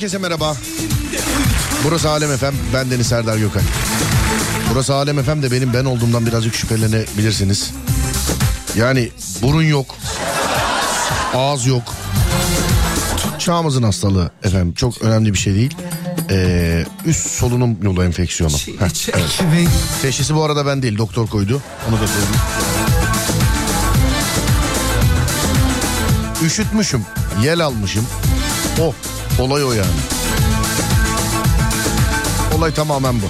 herkese 0.00 0.18
merhaba. 0.18 0.56
Burası 1.84 2.10
Alem 2.10 2.32
Efem. 2.32 2.54
Ben 2.74 2.90
Deniz 2.90 3.06
Serdar 3.06 3.36
Gökay. 3.38 3.62
Burası 4.70 4.94
Alem 4.94 5.18
Efem 5.18 5.42
de 5.42 5.52
benim 5.52 5.74
ben 5.74 5.84
olduğumdan 5.84 6.26
birazcık 6.26 6.54
şüphelenebilirsiniz. 6.54 7.70
Yani 8.76 9.10
burun 9.42 9.62
yok. 9.62 9.96
Ağız 11.34 11.66
yok. 11.66 11.82
Çağımızın 13.38 13.82
hastalığı 13.82 14.30
efendim 14.44 14.74
çok 14.74 15.02
önemli 15.02 15.32
bir 15.32 15.38
şey 15.38 15.54
değil. 15.54 15.76
Ee, 16.30 16.84
üst 17.06 17.26
solunum 17.26 17.82
yolu 17.82 18.04
enfeksiyonu. 18.04 18.56
Heh, 18.56 18.88
Çek 18.88 19.14
evet. 19.14 19.68
Teşhisi 20.02 20.34
bu 20.34 20.42
arada 20.42 20.66
ben 20.66 20.82
değil 20.82 20.98
doktor 20.98 21.26
koydu. 21.26 21.62
Onu 21.88 21.96
da 22.00 22.06
söyleyeyim. 22.06 22.34
Üşütmüşüm, 26.44 27.06
yel 27.42 27.64
almışım. 27.64 28.06
O, 28.80 28.94
olay 29.40 29.64
o 29.64 29.72
yani. 29.72 29.90
Olay 32.58 32.74
tamamen 32.74 33.14
bu. 33.14 33.26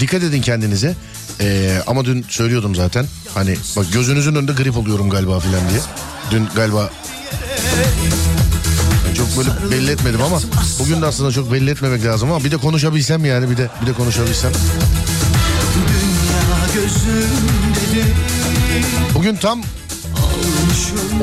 Dikkat 0.00 0.22
edin 0.22 0.42
kendinize. 0.42 0.94
Ee, 1.40 1.78
ama 1.86 2.04
dün 2.04 2.26
söylüyordum 2.28 2.74
zaten. 2.74 3.06
Hani 3.34 3.56
bak 3.76 3.86
gözünüzün 3.92 4.34
önünde 4.34 4.52
grip 4.52 4.76
oluyorum 4.76 5.10
galiba 5.10 5.40
filan 5.40 5.68
diye. 5.70 5.80
Dün 6.30 6.48
galiba 6.56 6.90
çok 9.16 9.36
böyle 9.36 9.70
belli 9.70 9.90
etmedim 9.90 10.22
ama 10.22 10.38
bugün 10.78 11.02
de 11.02 11.06
aslında 11.06 11.32
çok 11.32 11.52
belli 11.52 11.70
etmemek 11.70 12.04
lazım 12.04 12.32
ama 12.32 12.44
bir 12.44 12.50
de 12.50 12.56
konuşabilsem 12.56 13.24
yani 13.24 13.50
bir 13.50 13.56
de 13.56 13.68
bir 13.82 13.86
de 13.86 13.92
konuşabilsem. 13.92 14.52
Bugün 19.14 19.36
tam 19.36 19.62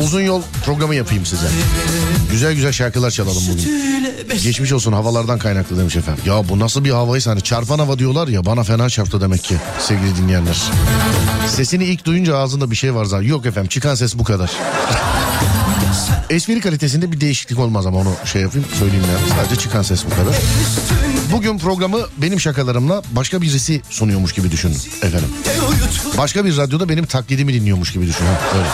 uzun 0.01 0.21
yol 0.21 0.41
programı 0.65 0.95
yapayım 0.95 1.25
size. 1.25 1.47
Güzel 2.31 2.53
güzel 2.53 2.71
şarkılar 2.71 3.11
çalalım 3.11 3.43
bugün. 3.51 3.89
Geçmiş 4.43 4.71
olsun 4.73 4.93
havalardan 4.93 5.39
kaynaklı 5.39 5.77
demiş 5.77 5.95
efendim. 5.95 6.23
Ya 6.25 6.49
bu 6.49 6.59
nasıl 6.59 6.83
bir 6.83 6.91
havaysa 6.91 7.31
hani 7.31 7.41
çarpan 7.41 7.79
hava 7.79 7.99
diyorlar 7.99 8.27
ya 8.27 8.45
bana 8.45 8.63
fena 8.63 8.89
çarptı 8.89 9.21
demek 9.21 9.43
ki 9.43 9.55
sevgili 9.79 10.17
dinleyenler. 10.17 10.57
Sesini 11.47 11.85
ilk 11.85 12.05
duyunca 12.05 12.37
ağzında 12.37 12.71
bir 12.71 12.75
şey 12.75 12.95
var 12.95 13.05
zaten. 13.05 13.27
Yok 13.27 13.45
efendim 13.45 13.69
çıkan 13.69 13.95
ses 13.95 14.17
bu 14.17 14.23
kadar. 14.23 14.51
Espri 16.29 16.61
kalitesinde 16.61 17.11
bir 17.11 17.21
değişiklik 17.21 17.59
olmaz 17.59 17.85
ama 17.85 17.97
onu 17.97 18.13
şey 18.25 18.41
yapayım 18.41 18.67
söyleyeyim 18.79 19.05
yani. 19.13 19.41
Sadece 19.41 19.61
çıkan 19.61 19.81
ses 19.81 20.05
bu 20.05 20.09
kadar. 20.09 20.35
Bugün 21.31 21.59
programı 21.59 21.99
benim 22.17 22.39
şakalarımla 22.39 23.01
başka 23.11 23.41
birisi 23.41 23.81
sunuyormuş 23.89 24.33
gibi 24.33 24.51
düşünün 24.51 24.77
efendim. 25.01 25.29
Başka 26.17 26.45
bir 26.45 26.57
radyoda 26.57 26.89
benim 26.89 27.05
taklidimi 27.05 27.53
dinliyormuş 27.53 27.93
gibi 27.93 28.07
düşünün. 28.07 28.29
Öyle. 28.29 28.69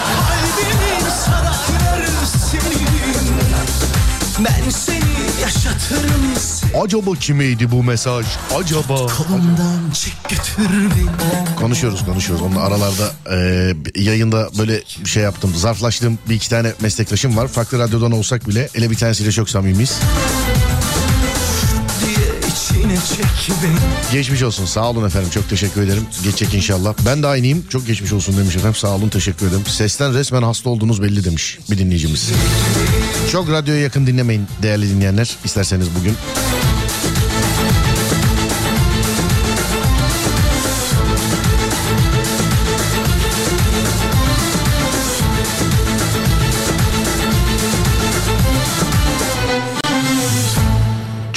Acaba 6.83 7.11
kimeydi 7.19 7.71
bu 7.71 7.83
mesaj? 7.83 8.25
Acaba? 8.55 8.95
Kolumdan 8.95 9.91
çek 9.93 10.13
götür 10.29 10.69
beni 10.69 11.55
Konuşuyoruz 11.55 12.05
konuşuyoruz. 12.05 12.45
Onun 12.45 12.55
aralarda 12.55 13.11
e, 13.31 13.73
yayında 13.95 14.49
böyle 14.57 14.81
bir 15.03 15.09
şey 15.09 15.23
yaptım. 15.23 15.55
Zarflaştığım 15.55 16.19
bir 16.29 16.35
iki 16.35 16.49
tane 16.49 16.73
meslektaşım 16.81 17.37
var. 17.37 17.47
Farklı 17.47 17.79
radyodan 17.79 18.11
olsak 18.11 18.47
bile 18.47 18.69
ele 18.75 18.91
bir 18.91 18.95
tanesiyle 18.95 19.31
çok 19.31 19.49
samimiyiz. 19.49 19.99
Geçmiş 24.11 24.43
olsun 24.43 24.65
sağ 24.65 24.89
olun 24.89 25.07
efendim 25.07 25.29
çok 25.29 25.49
teşekkür 25.49 25.81
ederim. 25.81 26.03
Geçecek 26.23 26.53
inşallah. 26.53 26.93
Ben 27.05 27.23
de 27.23 27.27
aynıyım 27.27 27.65
çok 27.69 27.87
geçmiş 27.87 28.13
olsun 28.13 28.37
demiş 28.37 28.55
efendim 28.55 28.75
sağ 28.75 28.95
olun 28.95 29.09
teşekkür 29.09 29.47
ederim. 29.47 29.63
Sesten 29.67 30.13
resmen 30.13 30.41
hasta 30.43 30.69
olduğunuz 30.69 31.01
belli 31.01 31.23
demiş 31.23 31.59
bir 31.71 31.77
dinleyicimiz. 31.77 32.31
Çok 33.31 33.49
radyoya 33.49 33.81
yakın 33.81 34.07
dinlemeyin 34.07 34.47
değerli 34.63 34.89
dinleyenler 34.89 35.35
isterseniz 35.45 35.87
bugün. 35.99 36.15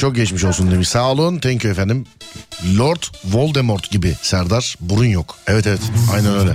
Çok 0.08 0.16
geçmiş 0.16 0.44
olsun 0.44 0.70
demiş. 0.70 0.88
Sağ 0.88 1.10
olun. 1.10 1.38
Thank 1.38 1.64
you 1.64 1.72
efendim. 1.72 2.06
Lord 2.78 3.02
Voldemort 3.24 3.90
gibi 3.90 4.16
Serdar. 4.22 4.76
Burun 4.80 5.04
yok. 5.04 5.36
Evet 5.46 5.66
evet. 5.66 5.80
Aynen 6.14 6.38
öyle. 6.38 6.54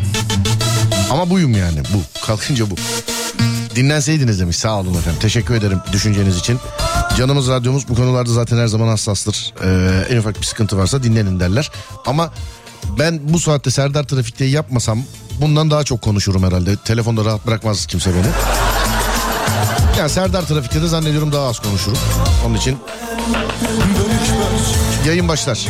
Ama 1.12 1.30
buyum 1.30 1.58
yani. 1.58 1.80
Bu. 1.94 2.25
Kalkınca 2.25 2.69
bu. 2.69 2.75
Dinlenseydiniz 3.75 4.40
demiş. 4.40 4.58
Sağ 4.58 4.80
olun 4.80 4.94
efendim. 4.94 5.19
Teşekkür 5.22 5.53
ederim 5.56 5.80
düşünceniz 5.92 6.38
için. 6.38 6.59
Canımız 7.18 7.47
radyomuz 7.47 7.90
bu 7.90 7.96
konularda 7.96 8.31
zaten 8.31 8.58
her 8.58 8.68
zaman 8.68 8.88
hassastır. 8.88 9.53
Ee, 9.63 10.06
en 10.13 10.18
ufak 10.18 10.42
bir 10.42 10.46
sıkıntı 10.46 10.78
varsa 10.78 11.03
dinlenin 11.03 11.40
derler. 11.40 11.72
Ama 12.06 12.34
ben 13.00 13.19
bu 13.24 13.40
saatte 13.40 13.72
Serdar 13.72 14.03
Trafik'te 14.03 14.46
yapmasam 14.46 15.03
bundan 15.42 15.72
daha 15.72 15.84
çok 15.84 16.02
konuşurum 16.02 16.44
herhalde. 16.44 16.75
Telefonda 16.75 17.25
rahat 17.25 17.47
bırakmaz 17.47 17.86
kimse 17.86 18.09
beni. 18.13 18.28
Yani 19.98 20.09
Serdar 20.09 20.42
Trafik'te 20.42 20.81
de 20.81 20.88
zannediyorum 20.88 21.31
daha 21.31 21.48
az 21.48 21.59
konuşurum. 21.59 21.98
Onun 22.46 22.56
için 22.56 22.78
yayın 25.08 25.28
başlar. 25.28 25.68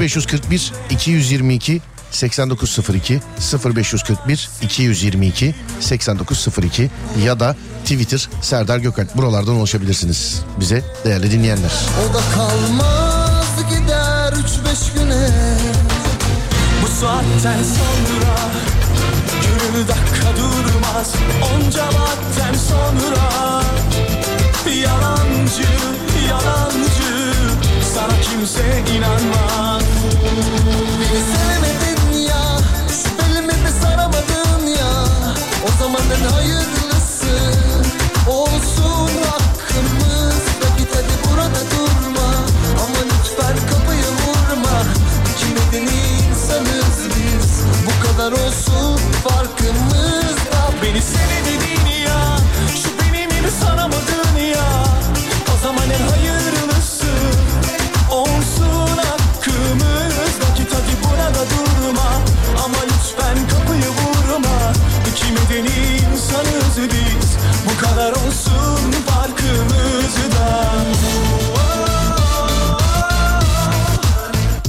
0541 0.00 0.72
222 0.90 1.80
8902 2.10 3.20
0541 3.64 4.50
222 4.62 5.54
8902 5.80 6.90
ya 7.24 7.40
da 7.40 7.56
Twitter 7.82 8.28
Serdar 8.42 8.78
Gökal. 8.78 9.06
Buralardan 9.14 9.54
ulaşabilirsiniz 9.54 10.42
bize 10.60 10.84
değerli 11.04 11.30
dinleyenler. 11.30 11.72
O 12.10 12.14
da 12.14 12.20
kalmaz 12.34 13.46
gider 13.70 14.32
üç 14.32 14.50
beş 14.64 14.92
güne 14.92 15.28
Bu 16.82 16.88
saatten 17.00 17.62
sonra 17.62 18.25
dakika 19.74 20.30
durmaz. 20.36 21.12
Onca 21.54 21.84
vakten 21.86 22.54
sonra 22.68 23.62
Yalancı, 24.82 25.68
yalancı. 26.28 27.32
Sana 27.94 28.20
kimse 28.20 28.84
inanmaz. 28.96 29.82
Beni 31.00 31.20
sevmedin 31.32 32.22
ya 32.28 32.58
Şüphelimi 32.88 33.46
mi 33.52 33.70
saramadın 33.82 34.66
ya? 34.66 35.04
O 35.66 35.82
zaman 35.82 36.02
en 36.16 36.30
hayırlısı 36.34 37.36
Olsun 38.28 39.10
hakkımızda 39.30 40.68
Git 40.78 40.88
hadi 40.94 41.14
burada 41.24 41.60
durma. 41.70 42.28
Ama 42.82 42.98
lütfen 43.04 43.56
kapıyı 43.70 44.10
vurma. 44.22 44.82
İki 45.30 45.46
medeni 45.54 46.00
insanız 46.30 46.98
biz. 47.16 47.62
Bu 47.86 48.06
kadar 48.06 48.32
olsun 48.32 48.75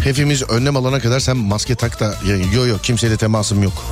Hepimiz 0.08 0.44
önlem 0.50 0.76
alana 0.76 1.00
kadar 1.00 1.20
sen 1.20 1.38
maske 1.38 1.76
tak 1.76 2.00
da 2.00 2.16
yani 2.28 2.46
yo 2.56 2.66
yo 2.66 2.78
kimseyle 2.78 3.18
temasım 3.18 3.64
yok. 3.64 3.86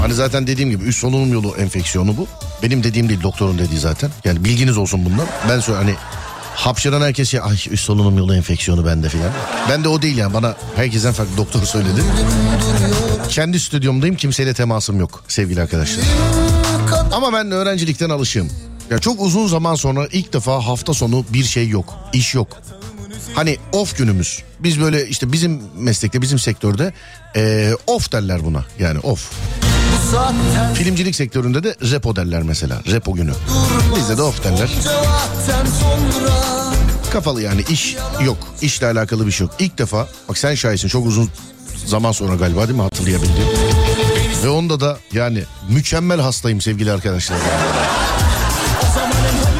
Hani 0.00 0.14
zaten 0.14 0.46
dediğim 0.46 0.70
gibi 0.70 0.84
üst 0.84 1.00
solunum 1.00 1.32
yolu 1.32 1.56
enfeksiyonu 1.56 2.16
bu. 2.16 2.26
Benim 2.62 2.84
dediğim 2.84 3.08
değil 3.08 3.22
doktorun 3.22 3.58
dediği 3.58 3.78
zaten. 3.78 4.10
Yani 4.24 4.44
bilginiz 4.44 4.78
olsun 4.78 5.04
bundan. 5.04 5.26
Ben 5.48 5.60
söyle 5.60 5.78
hani 5.78 5.94
hapşıran 6.54 7.02
herkes 7.02 7.30
şey 7.30 7.40
ay 7.40 7.56
üst 7.70 7.84
solunum 7.84 8.18
yolu 8.18 8.34
enfeksiyonu 8.34 8.86
bende 8.86 9.08
filan. 9.08 9.30
Ben 9.70 9.84
de 9.84 9.88
o 9.88 10.02
değil 10.02 10.16
yani 10.16 10.34
bana 10.34 10.56
herkesten 10.76 11.12
farklı 11.12 11.36
doktor 11.36 11.64
söyledi. 11.64 12.02
Kendi 13.28 13.60
stüdyomdayım 13.60 14.16
kimseyle 14.16 14.54
temasım 14.54 15.00
yok 15.00 15.24
sevgili 15.28 15.62
arkadaşlar. 15.62 16.04
Ama 17.12 17.32
ben 17.32 17.50
öğrencilikten 17.50 18.10
alışığım. 18.10 18.50
Ya 18.90 18.98
çok 18.98 19.20
uzun 19.20 19.46
zaman 19.46 19.74
sonra 19.74 20.06
ilk 20.12 20.32
defa 20.32 20.66
hafta 20.66 20.94
sonu 20.94 21.24
bir 21.32 21.44
şey 21.44 21.68
yok. 21.68 21.94
iş 22.12 22.34
yok. 22.34 22.48
Hani 23.34 23.58
off 23.72 23.96
günümüz. 23.98 24.42
Biz 24.60 24.80
böyle 24.80 25.08
işte 25.08 25.32
bizim 25.32 25.62
meslekte 25.78 26.22
bizim 26.22 26.38
sektörde 26.38 26.92
eee 27.36 27.74
off 27.86 28.12
derler 28.12 28.44
buna. 28.44 28.64
Yani 28.78 28.98
off. 28.98 29.30
Filmcilik 30.74 31.16
sektöründe 31.16 31.62
de 31.64 31.76
repo 31.90 32.16
derler 32.16 32.42
mesela. 32.42 32.82
Repo 32.90 33.12
günü. 33.14 33.32
Bizde 33.96 34.16
de 34.16 34.22
off 34.22 34.44
derler. 34.44 34.70
Kafalı 37.12 37.42
yani 37.42 37.64
iş 37.70 37.96
yok. 38.24 38.36
İşle 38.62 38.86
alakalı 38.86 39.26
bir 39.26 39.32
şey 39.32 39.46
yok. 39.46 39.54
İlk 39.58 39.78
defa 39.78 40.08
bak 40.28 40.38
sen 40.38 40.54
şahitsin 40.54 40.88
çok 40.88 41.06
uzun 41.06 41.30
zaman 41.86 42.12
sonra 42.12 42.34
galiba 42.34 42.60
değil 42.68 42.76
mi 42.76 42.82
hatırlayabildiğim. 42.82 43.48
Ve 44.44 44.48
onda 44.48 44.80
da 44.80 44.98
yani 45.12 45.44
mükemmel 45.68 46.20
hastayım 46.20 46.60
sevgili 46.60 46.92
arkadaşlar. 46.92 47.38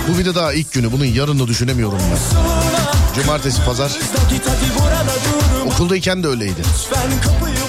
Bu 0.09 0.19
bir 0.19 0.25
de 0.25 0.35
daha 0.35 0.53
ilk 0.53 0.73
günü 0.73 0.93
bunun 0.93 1.05
yarını 1.05 1.47
düşünemiyorum 1.47 1.99
ben. 1.99 2.41
Cumartesi 3.23 3.65
pazar 3.65 3.93
okuldayken 5.67 6.23
de 6.23 6.29
öyleydi. 6.29 6.63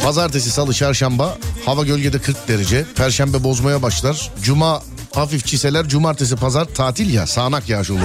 Pazartesi, 0.03 0.51
salı, 0.51 0.73
çarşamba 0.73 1.37
hava 1.65 1.83
gölgede 1.83 2.19
40 2.19 2.47
derece. 2.47 2.85
Perşembe 2.95 3.43
bozmaya 3.43 3.81
başlar. 3.81 4.31
Cuma 4.43 4.81
hafif 5.15 5.45
çiseler. 5.45 5.87
Cumartesi, 5.87 6.35
pazar 6.35 6.65
tatil 6.65 7.13
ya 7.13 7.27
sağanak 7.27 7.69
yağış 7.69 7.89
olurdu. 7.89 8.03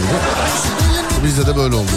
Bizde 1.24 1.46
de 1.46 1.56
böyle 1.56 1.74
oldu. 1.74 1.90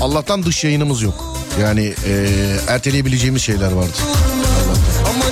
Allah'tan 0.00 0.42
dış 0.42 0.64
yayınımız 0.64 1.02
yok. 1.02 1.24
Yani 1.60 1.94
eee, 2.06 2.26
erteleyebileceğimiz 2.68 3.42
şeyler 3.42 3.72
vardı. 3.72 3.92
Ama 5.06 5.24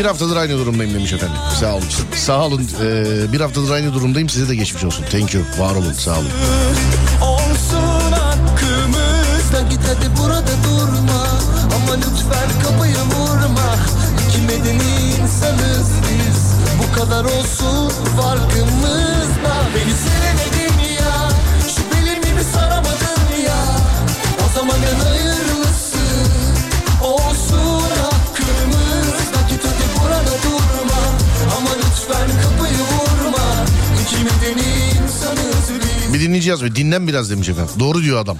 Bir 0.00 0.04
haftadır 0.04 0.36
aynı 0.36 0.58
durumdayım 0.58 0.94
demiş 0.94 1.12
efendim. 1.12 1.36
Sağ 1.60 1.74
olun. 1.74 1.84
Sağ 2.16 2.46
olun. 2.46 2.68
Eee, 2.82 3.32
bir 3.32 3.40
haftadır 3.40 3.70
aynı 3.70 3.94
durumdayım. 3.94 4.28
Size 4.28 4.48
de 4.48 4.54
geçmiş 4.54 4.84
olsun. 4.84 5.04
Thank 5.12 5.34
you. 5.34 5.44
Var 5.58 5.74
olun. 5.74 5.92
Sağ 5.92 6.10
olun. 6.10 6.28
olsun 7.22 8.12
hakkımız 8.12 9.52
Da 9.52 9.60
git 9.70 9.80
hadi 9.88 10.10
burada 10.18 10.52
durma 10.64 11.22
Ama 11.76 11.94
lütfen 11.96 12.62
kapıyı 12.62 12.94
vurma 12.94 13.76
İki 14.28 14.40
medeni 14.40 14.92
insanız 15.22 15.90
biz 16.08 16.40
Bu 16.78 17.00
kadar 17.00 17.24
olsun 17.24 17.92
farkımızda 18.16 19.54
Beni 19.74 19.94
sevemedin 19.94 20.29
dinleyici 36.30 36.50
yazmıyor. 36.50 36.74
Dinlen 36.74 37.08
biraz 37.08 37.30
demiş 37.30 37.48
efendim. 37.48 37.74
Doğru 37.78 38.02
diyor 38.02 38.20
adam. 38.20 38.38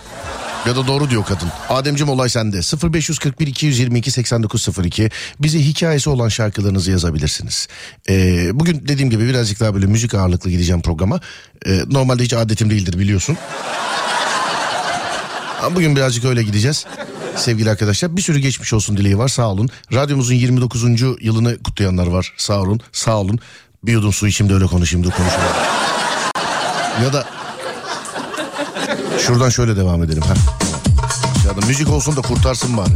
Ya 0.66 0.76
da 0.76 0.86
doğru 0.86 1.10
diyor 1.10 1.24
kadın. 1.24 1.48
Ademcim 1.68 2.08
olay 2.08 2.28
sende. 2.28 2.56
0541 2.92 3.46
222 3.46 4.10
8902. 4.10 5.10
Bize 5.40 5.58
hikayesi 5.58 6.10
olan 6.10 6.28
şarkılarınızı 6.28 6.90
yazabilirsiniz. 6.90 7.68
Ee, 8.08 8.50
bugün 8.52 8.88
dediğim 8.88 9.10
gibi 9.10 9.28
birazcık 9.28 9.60
daha 9.60 9.74
böyle 9.74 9.86
müzik 9.86 10.14
ağırlıklı 10.14 10.50
gideceğim 10.50 10.82
programa. 10.82 11.20
Ee, 11.66 11.80
normalde 11.90 12.22
hiç 12.22 12.32
adetim 12.32 12.70
değildir 12.70 12.98
biliyorsun. 12.98 13.36
Ama 15.62 15.76
bugün 15.76 15.96
birazcık 15.96 16.24
öyle 16.24 16.42
gideceğiz. 16.42 16.86
Sevgili 17.36 17.70
arkadaşlar 17.70 18.16
bir 18.16 18.22
sürü 18.22 18.38
geçmiş 18.38 18.72
olsun 18.72 18.96
dileği 18.96 19.18
var 19.18 19.28
sağ 19.28 19.48
olun. 19.48 19.68
Radyomuzun 19.92 20.34
29. 20.34 20.84
yılını 21.20 21.62
kutlayanlar 21.62 22.06
var 22.06 22.32
sağ 22.36 22.60
olun 22.60 22.80
sağ 22.92 23.16
olun. 23.16 23.38
Bir 23.84 23.92
yudum 23.92 24.12
su 24.12 24.26
içeyim 24.26 24.50
de 24.50 24.54
öyle 24.54 24.66
konuşayım 24.66 25.06
dur 25.06 25.10
konuşalım. 25.10 25.46
Ya 27.04 27.12
da 27.12 27.39
Şuradan 29.26 29.48
şöyle 29.48 29.76
devam 29.76 30.02
edelim. 30.02 30.22
ha. 30.22 30.34
Ya 31.48 31.62
da 31.62 31.66
müzik 31.66 31.90
olsun 31.90 32.16
da 32.16 32.20
kurtarsın 32.20 32.76
bari. 32.76 32.90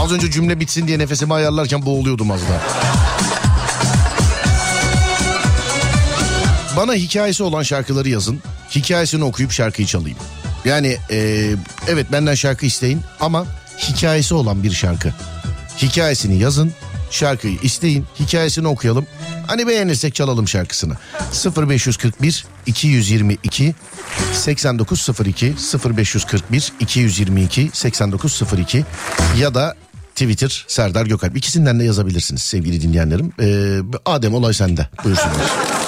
Az 0.00 0.12
önce 0.12 0.30
cümle 0.30 0.60
bitsin 0.60 0.88
diye 0.88 0.98
nefesimi 0.98 1.34
ayarlarken 1.34 1.86
boğuluyordum 1.86 2.30
az 2.30 2.40
daha. 2.40 2.60
Bana 6.76 6.94
hikayesi 6.94 7.42
olan 7.42 7.62
şarkıları 7.62 8.08
yazın. 8.08 8.40
Hikayesini 8.70 9.24
okuyup 9.24 9.52
şarkıyı 9.52 9.88
çalayım. 9.88 10.18
Yani 10.64 10.96
e, 11.10 11.50
evet 11.88 12.12
benden 12.12 12.34
şarkı 12.34 12.66
isteyin 12.66 13.00
ama 13.20 13.46
hikayesi 13.78 14.34
olan 14.34 14.62
bir 14.62 14.70
şarkı. 14.70 15.12
Hikayesini 15.82 16.38
yazın, 16.38 16.72
şarkıyı 17.10 17.58
isteyin, 17.62 18.04
hikayesini 18.20 18.68
okuyalım. 18.68 19.06
Hani 19.46 19.66
beğenirsek 19.66 20.14
çalalım 20.14 20.48
şarkısını. 20.48 20.94
0541 21.56 22.46
222 22.66 23.74
8902 24.32 25.54
0541 25.96 26.72
222 26.80 27.70
8902 27.72 28.84
ya 29.38 29.54
da 29.54 29.74
Twitter 30.10 30.64
Serdar 30.68 31.06
Gökalp. 31.06 31.36
İkisinden 31.36 31.80
de 31.80 31.84
yazabilirsiniz 31.84 32.42
sevgili 32.42 32.82
dinleyenlerim. 32.82 33.32
Ee, 33.40 33.78
Adem 34.06 34.34
olay 34.34 34.54
sende. 34.54 34.88
Buyursunlar. 35.04 35.87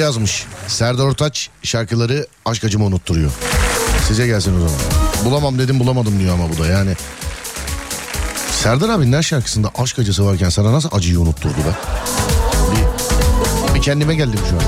Yazmış. 0.00 0.46
Serdar 0.66 1.04
Ortaç 1.04 1.48
şarkıları 1.62 2.26
aşk 2.44 2.64
acımı 2.64 2.84
unutturuyor. 2.84 3.30
Size 4.08 4.26
gelsin 4.26 4.56
o 4.56 4.68
zaman. 4.68 4.80
Bulamam 5.24 5.58
dedim 5.58 5.80
bulamadım 5.80 6.18
diyor 6.20 6.34
ama 6.34 6.50
bu 6.50 6.62
da 6.62 6.66
yani. 6.66 6.94
Serdar 8.50 8.88
abinin 8.88 9.12
her 9.12 9.22
şarkısında 9.22 9.70
aşk 9.78 9.98
acısı 9.98 10.26
varken 10.26 10.48
sana 10.48 10.72
nasıl 10.72 10.88
acıyı 10.92 11.20
unutturdu 11.20 11.54
be? 11.54 11.74
Bir, 12.72 13.74
bir 13.74 13.82
kendime 13.82 14.14
geldim 14.14 14.40
şu 14.50 14.56
an. 14.56 14.62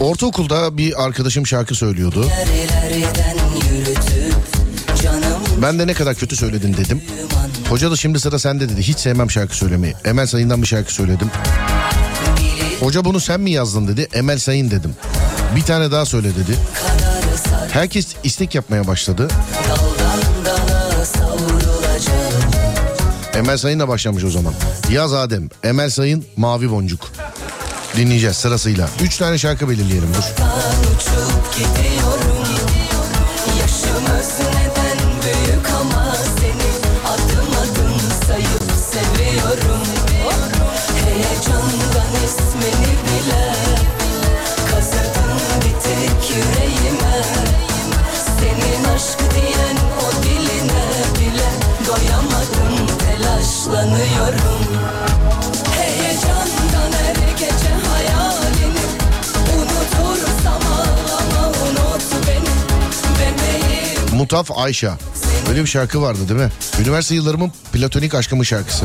Ortaokulda 0.00 0.76
bir 0.76 1.04
arkadaşım 1.04 1.46
şarkı 1.46 1.74
söylüyordu. 1.74 2.26
Ben 5.62 5.78
de 5.78 5.86
ne 5.86 5.94
kadar 5.94 6.14
kötü 6.14 6.36
söyledin 6.36 6.76
dedim. 6.76 7.02
Hoca 7.68 7.90
da 7.90 7.96
şimdi 7.96 8.20
sıra 8.20 8.38
sende 8.38 8.68
dedi. 8.68 8.82
Hiç 8.82 8.98
sevmem 8.98 9.30
şarkı 9.30 9.56
söylemeyi. 9.56 9.94
Emel 10.04 10.26
Sayın'dan 10.26 10.62
bir 10.62 10.66
şarkı 10.66 10.94
söyledim. 10.94 11.30
Hoca 12.80 13.04
bunu 13.04 13.20
sen 13.20 13.40
mi 13.40 13.50
yazdın 13.50 13.88
dedi. 13.88 14.08
Emel 14.12 14.38
Sayın 14.38 14.70
dedim. 14.70 14.94
Bir 15.56 15.62
tane 15.62 15.90
daha 15.90 16.06
söyle 16.06 16.28
dedi. 16.28 16.58
Herkes 17.72 18.06
istek 18.24 18.54
yapmaya 18.54 18.86
başladı. 18.86 19.28
Emel 23.34 23.56
Sayın'la 23.56 23.88
başlamış 23.88 24.24
o 24.24 24.30
zaman. 24.30 24.54
Yaz 24.90 25.12
Adem, 25.12 25.48
Emel 25.64 25.90
Sayın, 25.90 26.24
Mavi 26.36 26.70
Boncuk. 26.70 27.12
Dinleyeceğiz 27.96 28.36
sırasıyla. 28.36 28.88
Üç 29.02 29.16
tane 29.16 29.38
şarkı 29.38 29.68
belirleyelim 29.68 30.08
dur. 30.14 30.22
Uçup 30.82 31.54
gidiyorum 31.54 32.37
Mutaf 64.28 64.58
Ayşe. 64.58 64.90
Böyle 65.48 65.60
bir 65.62 65.66
şarkı 65.66 66.02
vardı 66.02 66.18
değil 66.28 66.40
mi? 66.40 66.50
Üniversite 66.80 67.14
yıllarımın 67.14 67.52
platonik 67.72 68.14
aşkımın 68.14 68.42
şarkısı. 68.42 68.84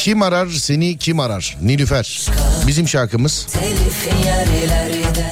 Kim 0.00 0.22
arar 0.22 0.48
seni 0.48 0.98
kim 0.98 1.20
arar? 1.20 1.56
Nilüfer. 1.62 2.26
Bizim 2.66 2.88
şarkımız. 2.88 3.46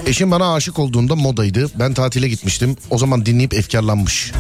Eşim 0.06 0.30
bana 0.30 0.54
aşık 0.54 0.78
olduğunda 0.78 1.14
modaydı. 1.14 1.70
Ben 1.74 1.94
tatile 1.94 2.28
gitmiştim. 2.28 2.76
O 2.90 2.98
zaman 2.98 3.26
dinleyip 3.26 3.54
efkarlanmış. 3.54 4.32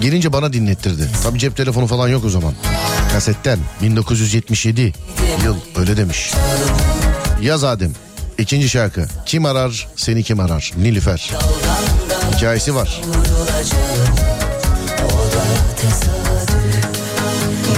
Gelince 0.00 0.32
bana 0.32 0.52
dinlettirdi. 0.52 1.08
Tabii 1.22 1.38
cep 1.38 1.56
telefonu 1.56 1.86
falan 1.86 2.08
yok 2.08 2.24
o 2.24 2.30
zaman. 2.30 2.54
Kasetten 3.12 3.58
1977 3.82 4.92
yıl 5.44 5.56
öyle 5.76 5.96
demiş. 5.96 6.32
Yaz 7.42 7.64
Adem. 7.64 7.92
İkinci 8.38 8.68
şarkı. 8.68 9.06
Kim 9.26 9.44
arar 9.44 9.88
seni 9.96 10.22
kim 10.22 10.40
arar? 10.40 10.72
Nilüfer. 10.76 11.30
Hikayesi 12.36 12.74
var. 12.74 13.00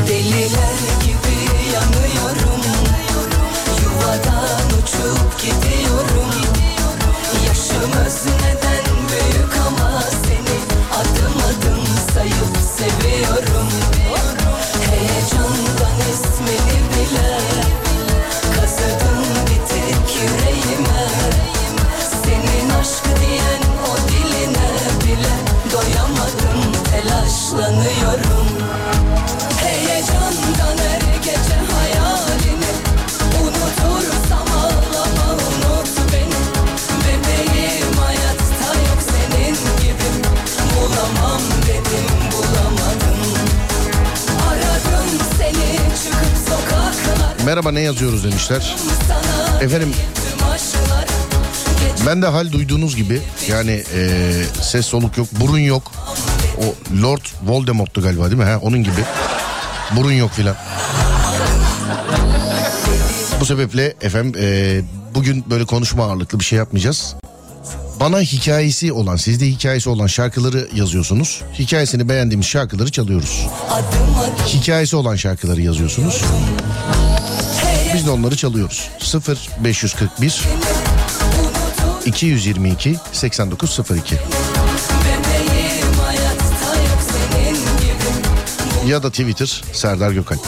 Deliler 0.08 0.75
gidiyorum. 5.46 6.30
Yaşımız 7.46 8.26
neden 8.42 8.84
büyük 9.08 9.56
ama 9.66 10.00
seni 10.00 10.56
adım 10.98 11.36
adım 11.38 11.84
sayıp 12.14 12.56
seviyorum 12.76 13.45
Merhaba 47.46 47.70
ne 47.72 47.80
yazıyoruz 47.80 48.24
demişler. 48.24 48.76
Efendim 49.62 49.92
ben 52.06 52.22
de 52.22 52.26
hal 52.26 52.52
duyduğunuz 52.52 52.96
gibi 52.96 53.20
yani 53.48 53.82
eee, 53.96 54.44
ses 54.62 54.86
soluk 54.86 55.18
yok 55.18 55.28
burun 55.40 55.58
yok. 55.58 55.92
O 56.58 56.74
Lord 57.02 57.20
Voldemort'tu 57.46 58.02
galiba 58.02 58.24
değil 58.24 58.36
mi? 58.36 58.44
Ha, 58.44 58.58
onun 58.62 58.78
gibi. 58.82 59.04
Burun 59.96 60.12
yok 60.12 60.30
filan. 60.30 60.56
Bu 63.40 63.44
sebeple 63.46 63.94
efendim 64.00 64.42
eee, 64.42 64.84
bugün 65.14 65.44
böyle 65.50 65.64
konuşma 65.64 66.04
ağırlıklı 66.04 66.40
bir 66.40 66.44
şey 66.44 66.58
yapmayacağız. 66.58 67.14
Bana 68.00 68.20
hikayesi 68.20 68.92
olan, 68.92 69.16
sizde 69.16 69.46
hikayesi 69.48 69.90
olan 69.90 70.06
şarkıları 70.06 70.68
yazıyorsunuz. 70.74 71.42
Hikayesini 71.58 72.08
beğendiğimiz 72.08 72.46
şarkıları 72.46 72.92
çalıyoruz. 72.92 73.46
Hikayesi 74.46 74.96
olan 74.96 75.16
şarkıları 75.16 75.60
yazıyorsunuz. 75.60 76.22
Biz 77.94 78.06
de 78.06 78.10
onları 78.10 78.36
çalıyoruz. 78.36 78.88
0 78.98 79.48
541 79.64 80.42
222 82.06 82.96
8902 83.12 84.14
Bebeğim 84.14 85.94
hayatta 86.04 86.76
yok 86.76 86.98
senin 87.10 87.54
gibi 87.54 88.90
ya 88.90 89.02
da 89.02 89.10
Twitter 89.10 89.62
Serdar 89.72 90.10
Gökalp. 90.10 90.40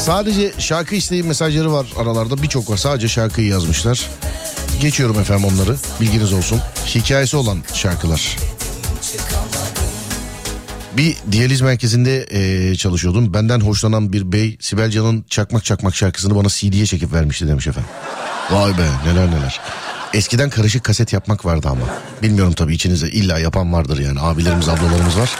Sadece 0.00 0.52
şarkı 0.58 0.94
isteği 0.94 1.22
mesajları 1.22 1.72
var 1.72 1.86
aralarda 1.98 2.42
birçok 2.42 2.70
var. 2.70 2.76
Sadece 2.76 3.08
şarkıyı 3.08 3.46
yazmışlar. 3.48 4.08
Geçiyorum 4.80 5.20
efendim 5.20 5.44
onları. 5.44 5.76
Bilginiz 6.00 6.32
olsun. 6.32 6.60
Hikayesi 6.94 7.36
olan 7.36 7.58
şarkılar. 7.74 8.36
Bir 10.96 11.16
diyaliz 11.32 11.60
merkezinde 11.60 12.26
eee, 12.26 12.76
çalışıyordum. 12.76 13.34
Benden 13.34 13.60
hoşlanan 13.60 14.12
bir 14.12 14.32
bey 14.32 14.56
Sibel 14.60 14.90
Can'ın 14.90 15.24
Çakmak 15.30 15.64
Çakmak 15.64 15.96
şarkısını 15.96 16.36
bana 16.36 16.48
CD'ye 16.48 16.86
çekip 16.86 17.12
vermişti 17.12 17.48
demiş 17.48 17.66
efendim. 17.66 17.90
Vay 18.50 18.78
be 18.78 18.88
neler 19.06 19.26
neler. 19.30 19.60
Eskiden 20.14 20.50
karışık 20.50 20.84
kaset 20.84 21.12
yapmak 21.12 21.44
vardı 21.44 21.68
ama. 21.70 21.86
Bilmiyorum 22.22 22.52
tabii 22.52 22.74
içinizde 22.74 23.10
illa 23.10 23.38
yapan 23.38 23.72
vardır 23.72 23.98
yani. 23.98 24.20
Abilerimiz 24.20 24.68
ablalarımız 24.68 25.18
var. 25.18 25.30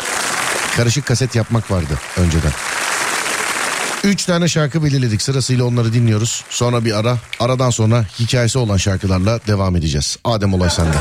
Karışık 0.77 1.07
kaset 1.07 1.35
yapmak 1.35 1.71
vardı 1.71 1.99
önceden. 2.17 2.53
Üç 4.05 4.25
tane 4.25 4.49
şarkı 4.49 4.85
belirledik 4.85 5.23
sırasıyla 5.23 5.65
onları 5.65 5.93
dinliyoruz. 5.93 6.45
Sonra 6.51 6.85
bir 6.85 6.99
ara. 6.99 7.19
Aradan 7.41 7.71
sonra 7.71 8.05
hikayesi 8.21 8.59
olan 8.59 8.77
şarkılarla 8.77 9.41
devam 9.47 9.77
edeceğiz. 9.77 10.17
Adem 10.25 10.55
Olay 10.55 10.71
sende. 10.71 10.97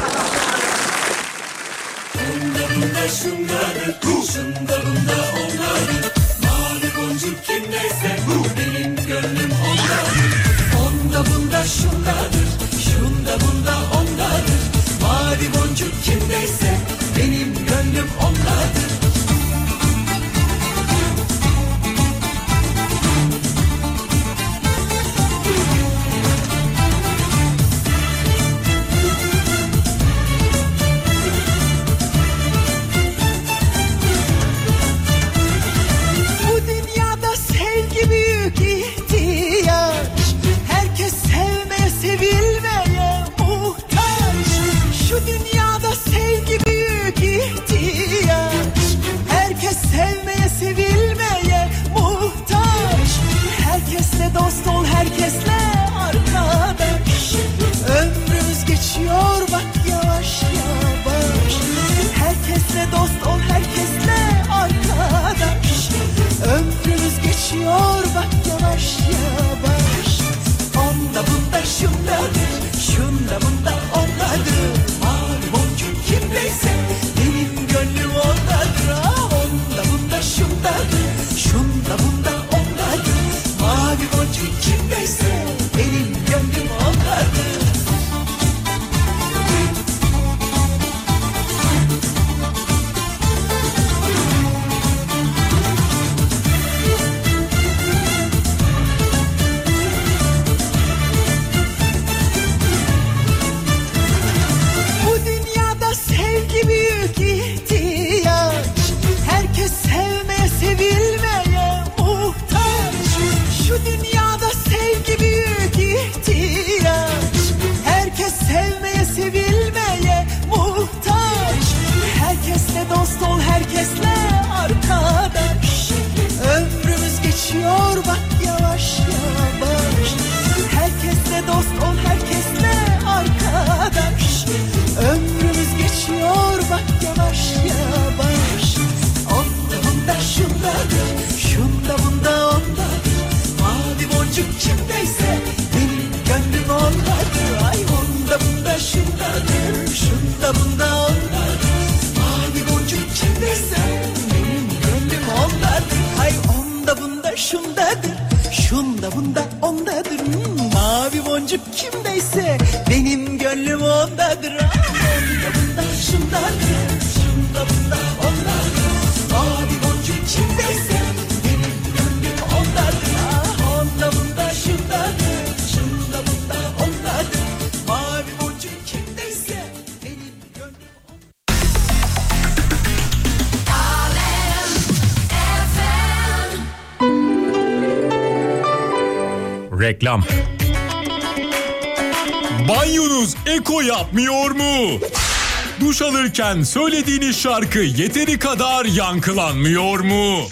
Duş 195.94 196.02
alırken 196.02 196.64
söylediğiniz 196.64 197.40
şarkı 197.40 197.80
yeteri 197.80 198.40
kadar 198.40 198.86
yankılanmıyor 198.86 200.00
mu? 200.00 200.50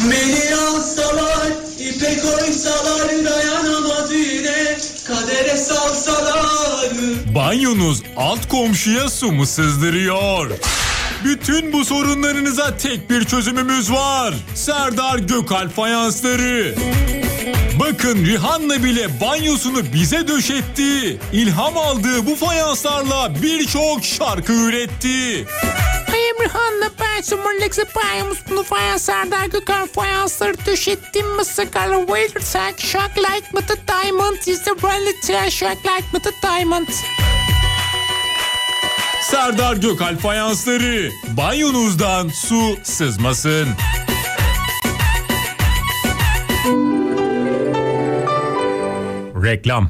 Beni 0.00 0.56
alsalar, 0.56 1.46
ipe 1.78 2.18
koysalar 2.18 3.24
dayanamaz 3.24 4.12
yine 4.12 4.78
Kadere 5.08 5.56
salsalar 5.56 6.90
Banyonuz 7.34 8.02
alt 8.16 8.48
komşuya 8.48 9.10
su 9.10 9.32
mu 9.32 9.46
sızdırıyor? 9.46 10.50
Bütün 11.24 11.72
bu 11.72 11.84
sorunlarınıza 11.84 12.76
tek 12.76 13.10
bir 13.10 13.24
çözümümüz 13.24 13.92
var. 13.92 14.34
Serdar 14.54 15.18
Gökalp 15.18 15.76
fayansları. 15.76 16.74
Bakın 17.80 18.26
Rihanna 18.26 18.84
bile 18.84 19.20
banyosunu 19.20 19.92
bize 19.92 20.28
döşetti. 20.28 21.18
İlham 21.32 21.78
aldığı 21.78 22.26
bu 22.26 22.36
fayanslarla 22.36 23.42
birçok 23.42 24.04
şarkı 24.04 24.52
üretti. 24.52 25.46
Rihanna 26.40 26.90
ben 27.00 27.22
Summerlex'e 27.22 27.84
bayımız 27.94 28.38
bunu 28.50 28.62
fayanslardan 28.62 29.50
gökhan 29.50 29.86
fayansları 29.86 30.66
döşettim 30.66 31.36
mi 31.36 31.44
sigara 31.44 32.08
verirsen 32.08 32.74
shock 32.78 33.18
like 33.18 33.46
mı 33.52 33.60
the 33.60 33.74
diamond 33.88 34.46
is 34.46 34.64
the 34.64 34.70
reality 34.70 35.50
shock 35.50 35.76
like 35.76 36.06
mı 36.12 36.20
the 36.22 36.32
diamond 36.42 36.88
Serdar 39.22 39.76
Gökalp 39.76 40.20
fayansları. 40.20 41.10
Banyonuzdan 41.36 42.28
su 42.28 42.76
sızmasın. 42.82 43.68
Reklam. 49.42 49.88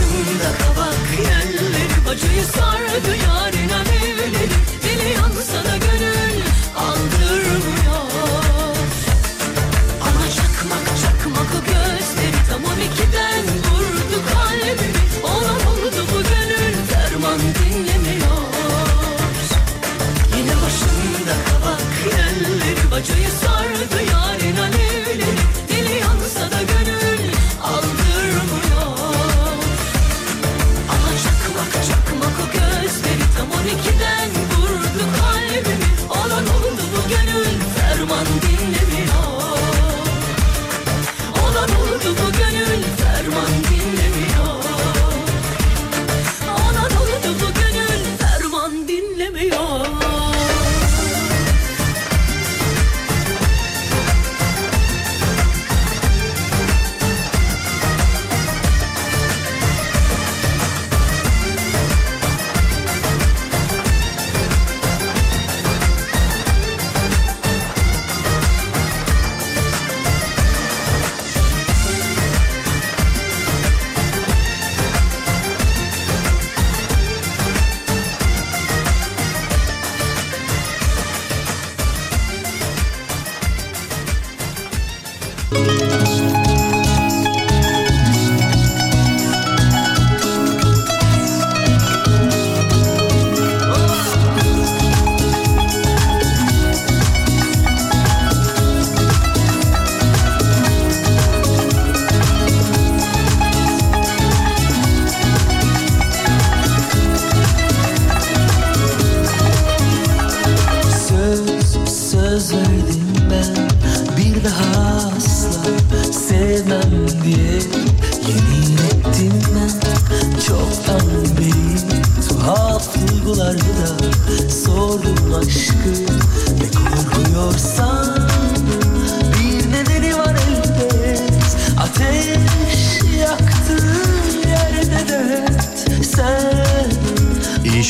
Başımda 0.00 0.58
kabak 0.58 1.26
yerleri 1.26 2.08
Acıyı 2.08 2.44
sardı 2.44 3.16
yarına 3.16 3.82
evleri 3.82 4.69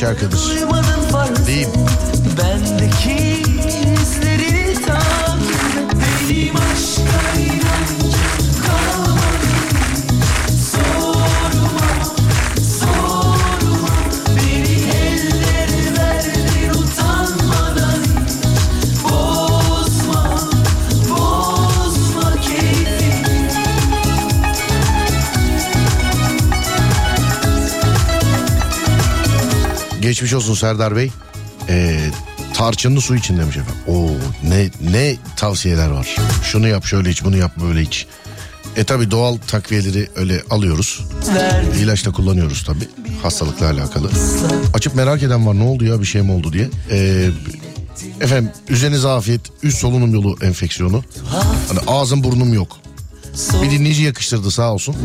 şarkıdır. 0.00 0.40
Deyip. 1.46 1.68
Bendeki 2.38 3.42
izleri 4.02 4.39
Geçmiş 30.10 30.32
olsun 30.34 30.54
Serdar 30.54 30.96
Bey. 30.96 31.10
Ee, 31.68 32.00
tarçınlı 32.54 33.00
su 33.00 33.16
için 33.16 33.38
demiş 33.38 33.56
efendim. 33.56 33.82
Oo 33.86 34.10
ne 34.48 34.70
ne 34.92 35.16
tavsiyeler 35.36 35.90
var. 35.90 36.16
Şunu 36.44 36.68
yap 36.68 36.84
şöyle 36.84 37.10
iç 37.10 37.24
bunu 37.24 37.36
yap 37.36 37.52
böyle 37.62 37.82
iç. 37.82 38.06
E 38.76 38.84
tabi 38.84 39.10
doğal 39.10 39.36
takviyeleri 39.36 40.08
öyle 40.16 40.42
alıyoruz. 40.50 41.00
İlaç 41.78 42.06
da 42.06 42.10
kullanıyoruz 42.12 42.64
tabi 42.64 42.88
hastalıkla 43.22 43.70
alakalı. 43.70 44.10
Açıp 44.74 44.94
merak 44.94 45.22
eden 45.22 45.46
var 45.46 45.58
ne 45.58 45.64
oldu 45.64 45.84
ya 45.84 46.00
bir 46.00 46.06
şey 46.06 46.22
mi 46.22 46.32
oldu 46.32 46.52
diye. 46.52 46.68
Ee, 46.90 47.30
efendim 48.20 48.50
üzerinize 48.68 49.08
afiyet 49.08 49.40
üst 49.62 49.78
solunum 49.78 50.14
yolu 50.14 50.36
enfeksiyonu. 50.42 51.04
Hani 51.68 51.80
ağzım 51.86 52.24
burnum 52.24 52.54
yok. 52.54 52.78
Bir 53.62 53.70
dinleyici 53.70 54.02
yakıştırdı 54.02 54.50
sağ 54.50 54.72
olsun. 54.72 54.96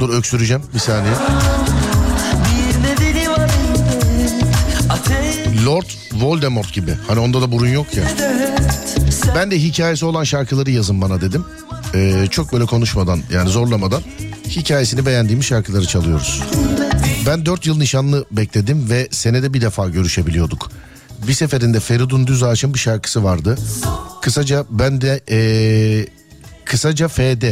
Dur 0.00 0.10
öksüreceğim 0.10 0.62
bir 0.74 0.78
saniye. 0.78 1.14
Lord 5.66 5.86
Voldemort 6.12 6.72
gibi. 6.72 6.94
Hani 7.08 7.20
onda 7.20 7.42
da 7.42 7.52
burun 7.52 7.68
yok 7.68 7.86
ya. 7.96 8.04
Ben 9.36 9.50
de 9.50 9.62
hikayesi 9.62 10.06
olan 10.06 10.24
şarkıları 10.24 10.70
yazın 10.70 11.00
bana 11.00 11.20
dedim. 11.20 11.44
Ee, 11.94 12.26
çok 12.30 12.52
böyle 12.52 12.66
konuşmadan 12.66 13.20
yani 13.32 13.50
zorlamadan 13.50 14.02
hikayesini 14.48 15.06
beğendiğimiz 15.06 15.46
şarkıları 15.46 15.86
çalıyoruz. 15.86 16.42
Ben 17.26 17.46
4 17.46 17.66
yıl 17.66 17.78
nişanlı 17.78 18.24
bekledim 18.30 18.90
ve 18.90 19.08
senede 19.10 19.54
bir 19.54 19.60
defa 19.60 19.88
görüşebiliyorduk. 19.88 20.70
Bir 21.28 21.32
seferinde 21.32 21.80
Feridun 21.80 22.26
Düzağaç'ın 22.26 22.74
bir 22.74 22.78
şarkısı 22.78 23.24
vardı. 23.24 23.58
Kısaca 24.22 24.64
ben 24.70 25.00
de 25.00 25.20
ee, 25.30 26.06
kısaca 26.64 27.08
FD 27.08 27.44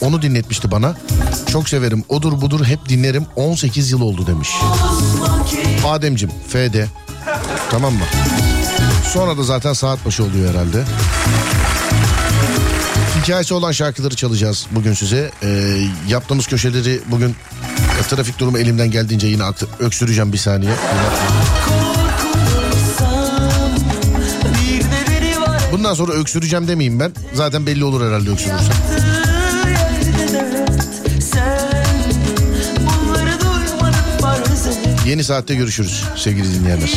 onu 0.00 0.22
dinletmişti 0.22 0.70
bana. 0.70 0.96
Çok 1.52 1.68
severim 1.68 2.04
odur 2.08 2.40
budur 2.40 2.64
hep 2.64 2.88
dinlerim 2.88 3.26
18 3.36 3.90
yıl 3.90 4.00
oldu 4.00 4.26
demiş. 4.26 4.50
Ademcim 5.86 6.30
FD 6.48 6.76
tamam 7.70 7.94
mı? 7.94 8.04
Sonra 9.12 9.38
da 9.38 9.42
zaten 9.42 9.72
saat 9.72 10.06
başı 10.06 10.24
oluyor 10.24 10.50
herhalde. 10.50 10.84
Hikayesi 13.22 13.54
olan 13.54 13.72
şarkıları 13.72 14.16
çalacağız 14.16 14.66
bugün 14.70 14.94
size. 14.94 15.30
Ee, 15.42 15.78
yaptığımız 16.08 16.46
köşeleri 16.46 17.00
bugün 17.06 17.36
e, 18.00 18.02
trafik 18.08 18.38
durumu 18.38 18.58
elimden 18.58 18.90
geldiğince 18.90 19.26
yine 19.26 19.44
aktı. 19.44 19.68
Öksüreceğim 19.78 20.32
bir 20.32 20.38
saniye. 20.38 20.72
Bundan 25.72 25.94
sonra 25.94 26.12
öksüreceğim 26.12 26.68
demeyeyim 26.68 27.00
ben. 27.00 27.12
Zaten 27.34 27.66
belli 27.66 27.84
olur 27.84 28.06
herhalde 28.06 28.30
öksürürsem. 28.30 28.74
Yeni 35.10 35.24
saatte 35.24 35.54
görüşürüz 35.54 36.04
sevgili 36.16 36.54
dinleyenler. 36.54 36.90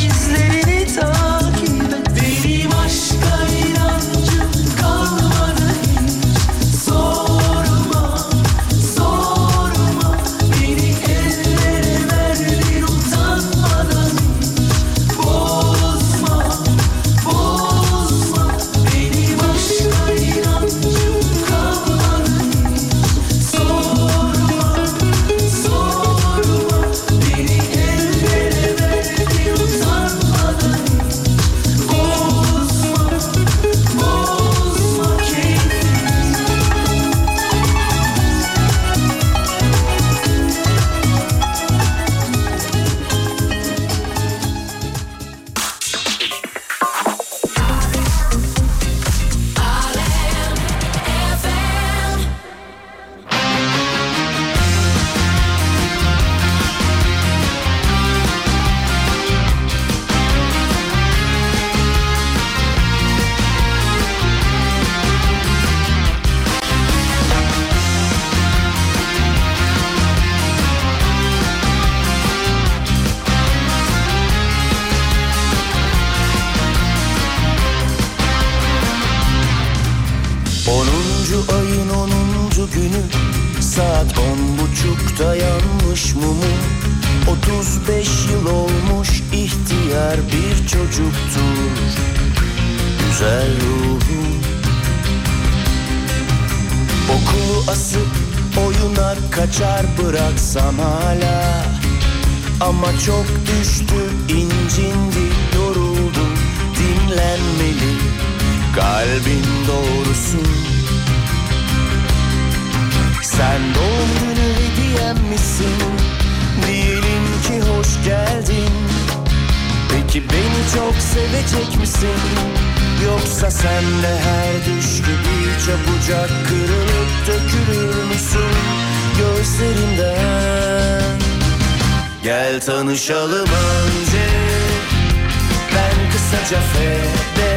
Kısaca 136.34 136.60
fede 136.60 137.56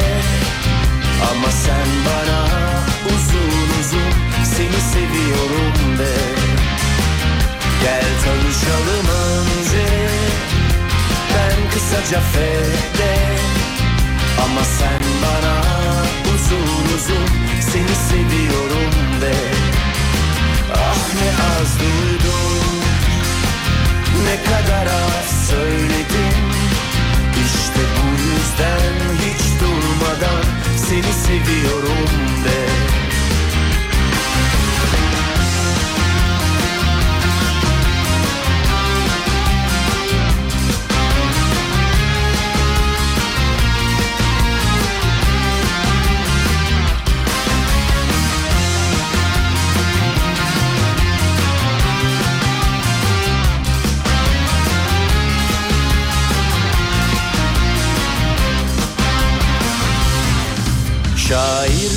Ama 1.30 1.50
sen 1.50 1.88
bana 2.06 2.44
uzun 3.06 3.80
uzun 3.80 4.12
Seni 4.44 4.80
seviyorum 4.92 5.98
de. 5.98 6.14
Gel 7.82 8.04
tanışalım 8.24 9.06
önce. 9.26 9.86
Ben 11.34 11.70
kısaca 11.70 12.20
fede 12.20 13.16
Ama 14.44 14.64
sen 14.64 15.02
bana 15.22 15.56
uzun 16.34 16.96
uzun 16.96 17.28
Seni 17.60 17.94
seviyorum 18.08 19.20
de. 19.20 19.34
Ah 20.74 21.14
ne 21.14 21.28
az 21.44 21.78
duydum. 21.80 22.84
Ne 24.24 24.44
kadar 24.44 24.86
az 24.86 25.48
söyledim 25.50 26.47
yüzden 28.58 29.14
hiç 29.14 29.60
durmadan 29.60 30.44
Seni 30.76 31.12
seviyorum 31.12 32.08
de 32.44 32.77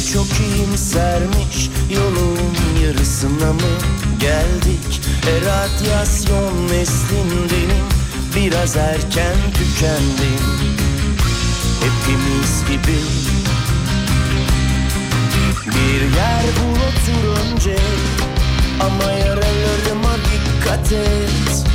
Şair 0.01 0.13
çok 0.13 0.27
iyimsermiş 0.39 1.69
yolun 1.89 2.39
yarısına 2.83 3.53
mı 3.53 3.71
geldik? 4.19 5.01
E 5.27 5.45
radyasyon 5.45 6.67
neslindenim 6.67 7.85
biraz 8.35 8.77
erken 8.77 9.35
tükendim 9.53 10.45
Hepimiz 11.79 12.63
gibi. 12.69 12.97
Bir 15.65 16.01
yer 16.01 16.43
bul 16.57 16.75
otur 16.75 17.53
önce 17.53 17.77
Ama 18.79 19.11
yaralarıma 19.11 20.15
dikkat 20.15 20.91
et. 20.91 21.65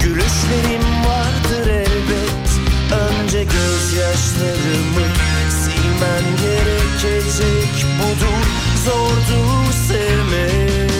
Gülüşlerim 0.00 1.04
vardır 1.06 1.70
elbet 1.70 2.51
Önce 2.92 3.44
gözyaşlarımı 3.44 5.06
silmen 5.50 6.24
gerekecek. 6.42 7.86
Budur 7.98 8.46
zordu 8.84 9.72
sevmek. 9.88 10.92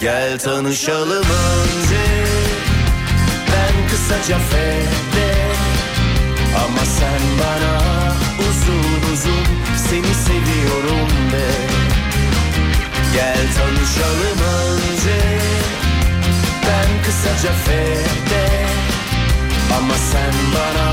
Gel 0.00 0.38
tanışalım 0.38 1.24
önce. 1.24 2.04
Ben 3.52 3.88
kısaca 3.90 4.38
fede 4.38 5.34
Ama 6.54 6.84
sen 6.98 7.20
bana 7.40 7.82
uzun 8.38 9.12
uzun 9.12 9.44
Seni 9.76 10.14
seviyorum 10.14 11.08
de. 11.32 11.48
Gel 13.12 13.46
tanışalım 13.56 14.40
önce. 14.64 15.18
Ben 16.62 17.02
kısaca 17.04 17.52
fede 17.52 18.67
Ama 19.76 19.94
sen 20.12 20.34
bana 20.54 20.88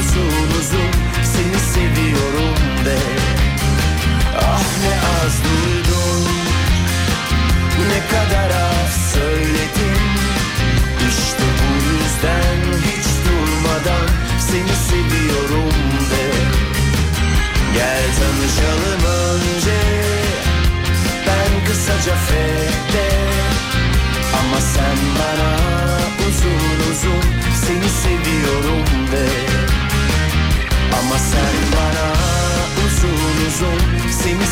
uzun 0.00 0.60
uzun 0.60 0.90
Seni 1.32 1.58
seviyorum 1.74 2.84
de. 2.84 2.98
Ah 4.38 4.64
ne 4.82 4.94
az 5.24 5.34
duydum. 5.44 6.24
Ne 7.88 8.00
kadar 8.12 8.50
az 8.50 9.12
söyledim 9.12 10.04
İşte 11.08 11.42
bu 11.58 11.69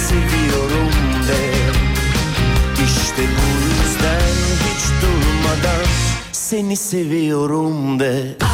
seviyorum 0.09 0.93
de. 1.29 1.51
İşte 2.85 3.23
bu 3.23 3.49
yüzden 3.65 4.21
hiç 4.65 4.85
durmadan 5.03 5.87
Seni 6.33 6.77
seviyorum 6.77 8.01
de. 8.01 8.37
Tam 8.39 8.49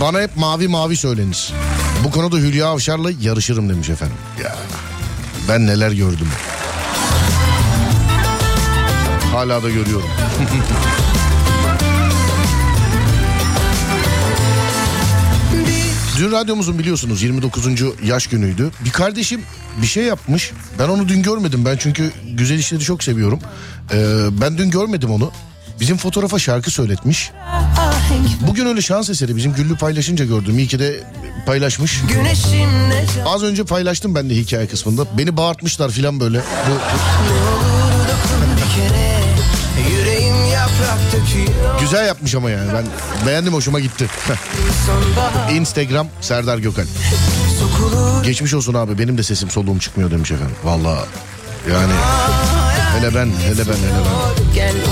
Bana 0.00 0.20
hep 0.20 0.36
mavi 0.36 0.68
mavi 0.68 0.96
söylenir. 0.96 1.52
Bu 2.04 2.10
konuda 2.10 2.36
Hülya 2.36 2.66
Avşar'la 2.66 3.10
yarışırım 3.20 3.68
demiş 3.68 3.88
efendim. 3.88 4.16
Ya 4.42 4.56
ben 5.48 5.66
neler 5.66 5.90
gördüm. 5.92 6.28
Hala 9.32 9.62
da 9.62 9.68
görüyorum. 9.70 10.10
Dün 16.18 16.32
radyomuzun 16.32 16.78
biliyorsunuz 16.78 17.22
29. 17.22 17.66
yaş 18.04 18.26
günüydü. 18.26 18.70
Bir 18.84 18.90
kardeşim 18.90 19.42
bir 19.82 19.86
şey 19.86 20.04
yapmış. 20.04 20.52
Ben 20.78 20.88
onu 20.88 21.08
dün 21.08 21.22
görmedim. 21.22 21.64
Ben 21.64 21.76
çünkü 21.76 22.12
güzel 22.32 22.58
işleri 22.58 22.80
çok 22.80 23.04
seviyorum. 23.04 23.38
Ee, 23.92 24.26
ben 24.40 24.58
dün 24.58 24.70
görmedim 24.70 25.10
onu. 25.10 25.32
Bizim 25.80 25.96
fotoğrafa 25.96 26.38
şarkı 26.38 26.70
söyletmiş. 26.70 27.30
Bugün 28.46 28.66
öyle 28.66 28.82
şans 28.82 29.10
eseri 29.10 29.36
bizim 29.36 29.52
Güllü 29.52 29.76
paylaşınca 29.76 30.24
gördüm. 30.24 30.58
İyi 30.58 30.68
ki 30.68 30.78
de 30.78 31.04
paylaşmış. 31.46 32.00
Az 33.26 33.42
önce 33.42 33.64
paylaştım 33.64 34.14
ben 34.14 34.30
de 34.30 34.34
hikaye 34.34 34.66
kısmında. 34.66 35.18
Beni 35.18 35.36
bağırtmışlar 35.36 35.90
filan 35.90 36.20
böyle. 36.20 36.38
Bu, 36.38 36.72
güzel 41.80 42.06
yapmış 42.06 42.34
ama 42.34 42.50
yani. 42.50 42.70
Ben 42.74 42.84
beğendim 43.26 43.52
hoşuma 43.52 43.80
gitti. 43.80 44.06
Instagram 45.52 46.06
Serdar 46.20 46.58
Gökal. 46.58 46.84
Geçmiş 48.24 48.54
olsun 48.54 48.74
abi 48.74 48.98
benim 48.98 49.18
de 49.18 49.22
sesim 49.22 49.50
soluğum 49.50 49.78
çıkmıyor 49.78 50.10
demiş 50.10 50.30
efendim. 50.30 50.56
Valla 50.64 51.04
yani 51.72 51.92
hele 52.98 53.14
ben 53.14 53.26
hele 53.26 53.58
ben 53.58 53.72
hele 53.72 53.98
ben. 54.04 54.87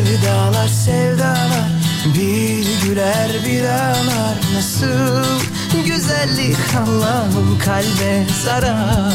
Sevdalar 0.00 0.68
sevdalar 0.68 1.68
Bir 2.06 2.88
güler 2.88 3.30
bir 3.46 3.64
ağlar 3.64 4.36
Nasıl 4.54 5.40
güzellik 5.86 6.56
Allah'ım 6.78 7.58
kalbe 7.64 8.26
zarar. 8.44 9.12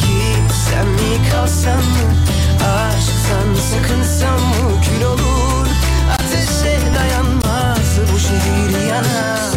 Gitsem 0.00 0.88
mi 0.88 1.30
kalsam 1.32 1.76
mı? 1.76 2.14
Aşktan 2.58 3.62
sakınsam 3.70 4.40
mı? 4.40 4.80
Kül 4.84 5.04
olur 5.04 5.66
ateşe 6.12 6.78
dayanmaz 6.98 8.12
Bu 8.12 8.18
şehir 8.18 8.86
yanar. 8.88 9.52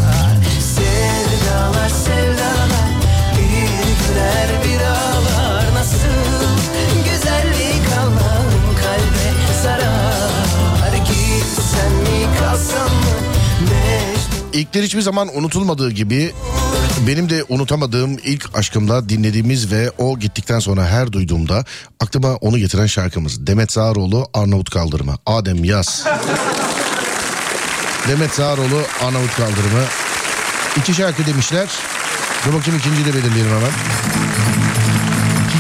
Sevdalar 0.60 1.90
sevdalar 1.90 2.92
Bir 3.38 4.08
güler 4.08 4.50
bir 4.64 4.82
ağlar 4.86 5.74
Nasıl 5.74 6.95
İlkler 14.54 14.84
hiçbir 14.84 15.02
zaman 15.02 15.38
unutulmadığı 15.38 15.92
gibi 15.92 16.34
benim 17.08 17.30
de 17.30 17.44
unutamadığım 17.50 18.18
ilk 18.24 18.58
aşkımda 18.58 19.10
dinlediğimiz 19.10 19.72
ve 19.72 19.92
o 19.98 20.20
gittikten 20.20 20.60
sonra 20.60 20.88
her 20.88 21.12
duyduğumda 21.12 21.66
aklıma 22.00 22.36
onu 22.36 22.58
getiren 22.58 22.86
şarkımız. 22.86 23.48
Demet 23.48 23.72
Sağaroğlu 23.72 24.28
Arnavut 24.34 24.70
Kaldırımı. 24.70 25.16
Adem 25.26 25.64
yaz. 25.64 26.06
Demet 28.08 28.32
Sağaroğlu 28.32 28.82
Arnavut 29.02 29.36
Kaldırımı. 29.36 29.84
İki 30.78 30.94
şarkı 30.94 31.26
demişler. 31.26 31.70
Dur 32.46 32.54
bakayım 32.54 32.80
ikinciyi 32.80 33.06
de 33.06 33.14
belirleyelim 33.14 33.52
hemen. 33.52 33.72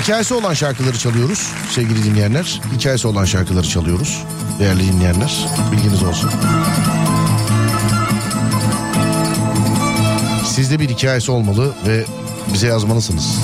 Hikayesi 0.05 0.33
olan 0.33 0.53
şarkıları 0.53 0.97
çalıyoruz 0.97 1.53
sevgili 1.69 2.03
dinleyenler. 2.03 2.61
Hikayesi 2.77 3.07
olan 3.07 3.25
şarkıları 3.25 3.67
çalıyoruz 3.67 4.23
değerli 4.59 4.93
dinleyenler. 4.93 5.47
Bilginiz 5.71 6.03
olsun. 6.03 6.31
Sizde 10.45 10.79
bir 10.79 10.89
hikayesi 10.89 11.31
olmalı 11.31 11.73
ve 11.87 12.05
bize 12.53 12.67
yazmalısınız. 12.67 13.39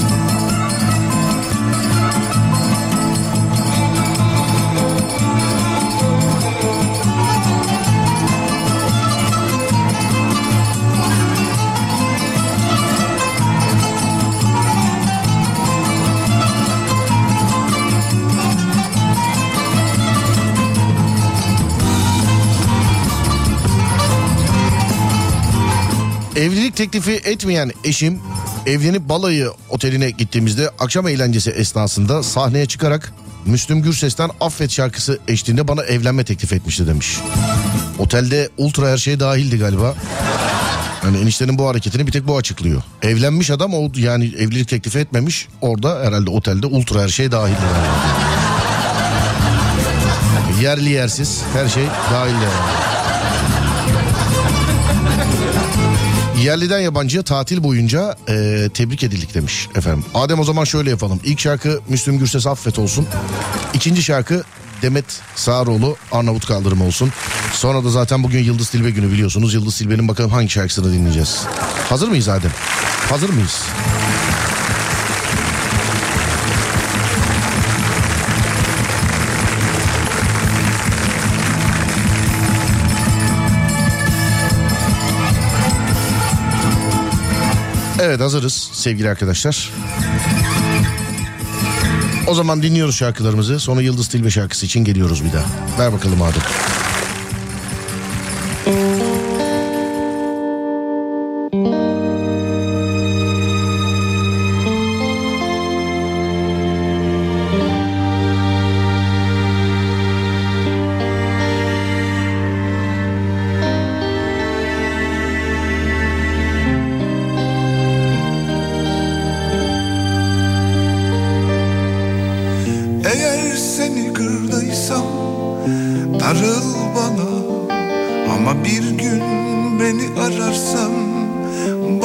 Teklifi 26.82 27.12
etmeyen 27.12 27.72
eşim 27.84 28.20
evlenip 28.66 29.10
balayı 29.10 29.52
oteline 29.70 30.10
gittiğimizde 30.10 30.70
akşam 30.80 31.08
eğlencesi 31.08 31.52
esnasında 31.52 32.24
sahneye 32.24 32.66
çıkarak 32.66 33.14
Müslüm 33.46 33.82
Gürses'ten 33.82 34.30
Affet 34.40 34.72
şarkısı 34.72 35.20
eşliğinde 35.28 35.68
bana 35.68 35.84
evlenme 35.84 36.24
teklif 36.24 36.54
etmişti 36.54 36.88
demiş. 36.88 37.18
Otelde 38.00 38.50
ultra 38.58 38.90
her 38.90 38.98
şey 38.98 39.20
dahildi 39.20 39.58
galiba. 39.58 39.96
Hani 41.02 41.18
eniştenin 41.18 41.58
bu 41.58 41.68
hareketini 41.68 42.08
bir 42.08 42.12
tek 42.12 42.28
bu 42.28 42.38
açıklıyor. 42.38 42.82
Evlenmiş 43.02 43.52
adam 43.52 43.74
o 43.74 43.92
yani 43.96 44.26
evlilik 44.26 44.68
teklifi 44.68 45.00
etmemiş. 45.00 45.48
Orada 45.62 46.00
herhalde 46.04 46.30
otelde 46.30 46.66
ultra 46.66 47.02
her 47.02 47.10
şey 47.10 47.32
dahildi. 47.32 47.58
Yerli 50.62 50.90
yersiz 50.90 51.42
her 51.54 51.68
şey 51.68 51.84
dahildi 52.14 52.44
yani. 52.44 52.91
Yerliden 56.42 56.80
yabancıya 56.80 57.24
tatil 57.24 57.64
boyunca 57.64 58.16
e, 58.30 58.70
tebrik 58.74 59.04
edildik 59.04 59.34
demiş 59.34 59.68
efendim. 59.76 60.06
Adem 60.14 60.40
o 60.40 60.44
zaman 60.44 60.64
şöyle 60.64 60.90
yapalım. 60.90 61.20
İlk 61.24 61.40
şarkı 61.40 61.80
Müslüm 61.90 62.20
Gürses 62.20 62.48
Affet 62.48 62.80
olsun. 62.80 63.08
İkinci 63.74 64.04
şarkı 64.04 64.44
Demet 64.82 65.06
Sağaroğlu 65.36 65.96
Arnavut 66.12 66.46
Kaldırım 66.46 66.82
olsun. 66.82 67.12
Sonra 67.54 67.84
da 67.84 67.90
zaten 67.90 68.24
bugün 68.24 68.44
Yıldız 68.44 68.70
Tilbe 68.70 68.90
günü 68.90 69.12
biliyorsunuz. 69.12 69.54
Yıldız 69.54 69.78
Tilbe'nin 69.78 70.08
bakalım 70.08 70.32
hangi 70.32 70.50
şarkısını 70.50 70.94
dinleyeceğiz. 70.94 71.42
Hazır 71.90 72.08
mıyız 72.08 72.30
Adem? 72.30 72.52
Hazır 73.10 73.30
mıyız? 73.30 73.62
Evet 88.12 88.22
hazırız 88.22 88.70
sevgili 88.74 89.10
arkadaşlar. 89.10 89.72
O 92.28 92.34
zaman 92.34 92.64
dinliyoruz 92.64 92.96
şarkılarımızı. 92.96 93.60
Sonra 93.60 93.82
Yıldız 93.82 94.08
Tilbe 94.08 94.30
şarkısı 94.30 94.66
için 94.66 94.84
geliyoruz 94.84 95.24
bir 95.26 95.34
daha. 95.34 95.46
Ver 95.80 95.94
bakalım 95.94 96.22
Adem. 96.22 96.42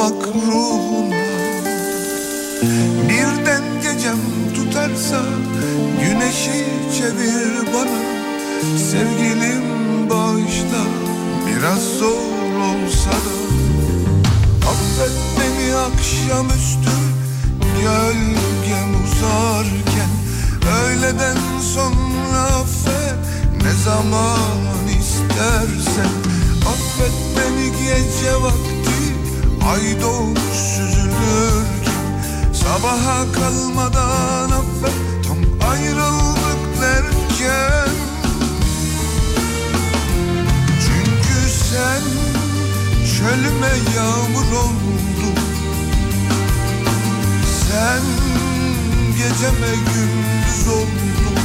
Bak 0.07 0.27
ruhuna 0.47 1.27
Birden 3.09 3.63
gecem 3.81 4.17
tutarsa 4.55 5.21
güneşi 6.01 6.65
çevir 6.97 7.73
bana. 7.73 7.99
Sevgilim 8.91 9.63
bağışla 10.09 10.83
biraz 11.47 11.83
zor 11.99 12.55
olsa 12.67 13.11
da. 13.11 13.35
Affet 14.69 15.17
beni 15.37 15.75
akşamüstü 15.75 16.97
gölgem 17.81 19.03
uzarken. 19.03 20.11
Öğleden 20.83 21.37
sonra 21.73 22.41
affet 22.41 23.15
ne 23.63 23.73
zaman 23.85 24.87
istersen. 24.99 26.13
Affet 26.67 27.13
beni 27.37 27.71
gece 27.71 28.35
vakti 28.35 28.66
ay 29.67 30.01
doğmuş 30.01 30.57
süzülürken 30.75 32.07
Sabaha 32.53 33.31
kalmadan 33.31 34.51
affet. 34.51 34.93
Tam 35.27 35.69
ayrıldık 35.69 36.81
derken. 36.81 37.89
Çünkü 40.85 41.49
sen 41.49 42.01
çölüme 43.17 43.73
yağmur 43.95 44.51
oldun. 44.57 45.37
Sen 47.69 48.01
geceme 49.17 49.75
gündüz 49.75 50.67
oldun. 50.67 51.39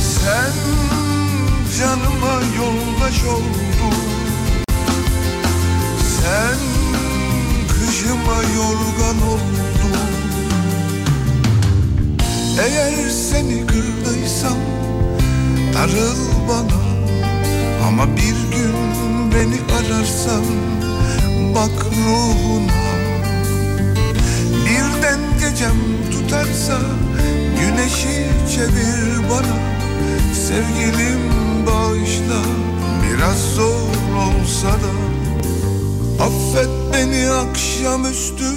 Sen 0.00 0.52
canıma 1.78 2.40
yoldaş 2.56 3.24
oldun 3.24 4.11
Sen 6.22 6.58
kışıma 7.68 8.36
yorgan 8.56 9.28
oldun. 9.28 9.62
Eğer 12.58 13.10
seni 13.10 13.66
kırdıysam 13.66 14.58
darıl 15.74 16.48
bana 16.48 16.82
Ama 17.88 18.16
bir 18.16 18.56
gün 18.56 18.74
beni 19.34 19.60
ararsan 19.76 20.44
bak 21.54 21.86
ruhuna 22.06 22.92
Birden 24.66 25.20
gecem 25.40 25.76
tutarsa 26.12 26.78
güneşi 27.60 28.28
çevir 28.54 29.30
bana. 29.30 29.56
Sevgilim 30.34 31.20
bağışla 31.66 32.42
biraz 33.02 33.54
zor 33.54 33.88
olsa 34.16 34.68
da 34.68 35.11
Affet 36.22 36.68
beni 36.92 37.30
akşamüstü 37.30 38.52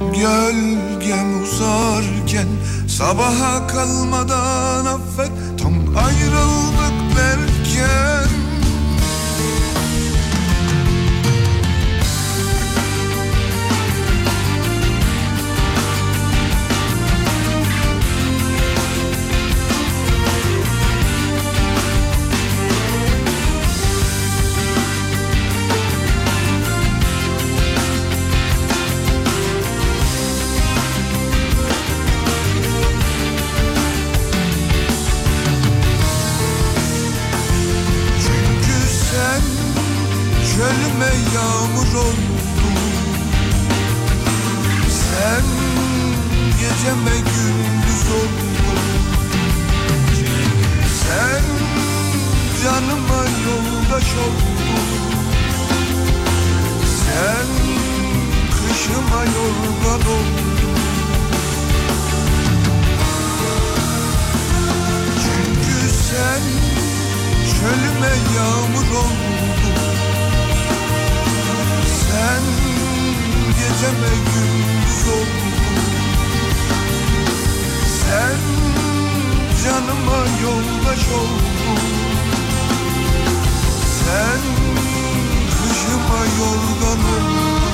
gölgem 0.00 1.42
uzarken. 1.42 2.48
Sabaha 2.88 3.66
kalmadan 3.66 4.86
affet 4.86 5.32
tam 5.62 5.74
ayrıldık 5.96 7.16
derken 7.16 8.25
çölüme 40.56 41.12
yağmur 41.34 41.94
oldun 41.94 42.36
Sen 44.88 45.44
geceme 46.60 47.16
gündüz 47.16 48.08
oldun. 48.10 48.80
Sen 51.02 51.44
canıma 52.62 53.22
yoldaş 53.46 54.14
oldun. 54.14 54.76
Sen 57.04 57.46
kışıma 58.52 59.24
yorgan 59.24 60.00
oldun. 60.00 60.76
Çünkü 65.22 65.94
sen 66.10 66.42
çölüme 67.50 68.14
yağmur 68.36 68.96
oldun 68.96 69.65
geceme 73.76 74.08
gündüz 74.08 75.08
oldun 75.08 75.56
Sen 77.86 78.38
canıma 79.64 80.18
yoldaş 80.42 81.08
oldun. 81.08 81.80
Sen 83.98 84.40
kışıma 85.50 86.18
yorgan 86.38 86.98
oldun 86.98 87.65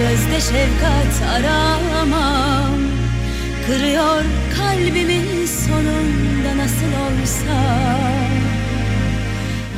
gözde 0.00 0.40
şefkat 0.40 1.14
aramam. 1.34 2.80
Kırıyor 3.66 4.22
kalbimi 4.56 5.46
sonunda 5.46 6.56
nasıl 6.56 6.92
olsa. 7.06 7.60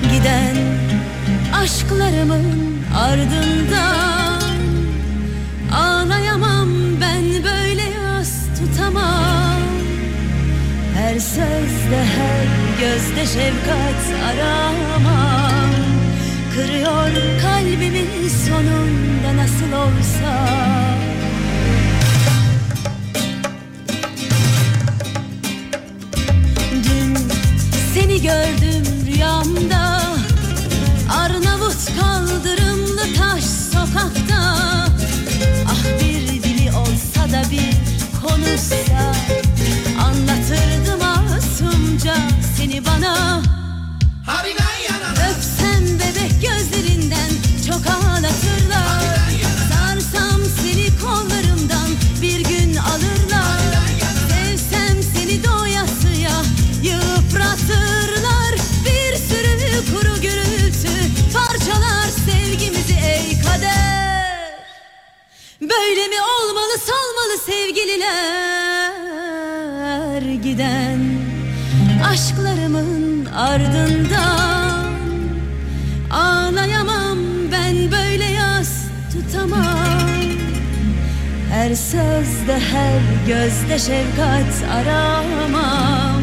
Giden 0.02 0.56
aşklarımın 1.62 2.78
ardından 2.96 4.42
Ağlayamam 5.74 6.68
ben 7.00 7.24
böyle 7.24 7.82
yas 7.82 8.32
tutamam. 8.58 9.62
Her 10.96 11.18
sözde 11.18 12.04
her 12.16 12.46
gözde 12.80 13.26
şefkat 13.26 14.02
aramam 14.28 15.41
Kırıyor 16.54 17.10
kalbimi 17.42 18.30
sonunda 18.46 19.36
nasıl 19.36 19.72
olsa. 19.72 20.48
Dün 26.84 27.16
seni 27.94 28.22
gördüm 28.22 28.84
rüyamda 29.06 30.02
Arnavut 31.10 32.00
kaldırımlı 32.00 33.02
taş 33.18 33.44
sokakta. 33.44 34.56
Ah 35.66 35.84
bir 36.00 36.42
dili 36.42 36.70
olsa 36.72 37.32
da 37.32 37.42
bir 37.50 37.76
konuşsa 38.22 38.81
Böyle 66.02 66.14
mi 66.16 66.22
olmalı 66.22 66.78
salmalı 66.78 67.38
sevgililer 67.46 68.92
giden 70.42 71.00
aşklarımın 72.10 73.24
ardından. 73.24 74.92
Ağlayamam 76.10 77.18
ben 77.52 77.90
böyle 77.92 78.24
yas 78.24 78.70
tutamam. 79.12 80.10
Her 81.52 81.74
sözde 81.74 82.58
her 82.72 83.00
gözde 83.26 83.78
şefkat 83.78 84.64
aramam. 84.72 86.22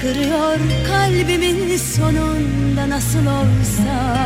Kırıyor 0.00 0.58
kalbimin 0.88 1.76
sonunda 1.76 2.88
nasıl 2.88 3.26
olsa 3.26 4.18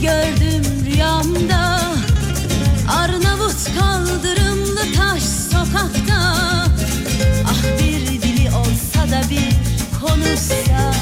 gördüm 0.00 0.62
rüyamda. 0.86 1.80
Arnavut 2.88 3.64
kaldırımlı 3.80 4.80
taş 4.96 5.22
sokakta. 5.22 6.34
Ah 7.46 7.62
bir 7.78 8.22
dili 8.22 8.50
olsa 8.50 9.10
da 9.10 9.22
bir 9.30 9.52
konuşsa. 10.00 10.94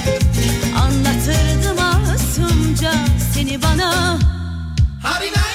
Anlatırdım 0.78 1.76
masumca 1.76 2.92
seni 3.34 3.62
bana. 3.62 4.18
Öpsem 5.26 5.45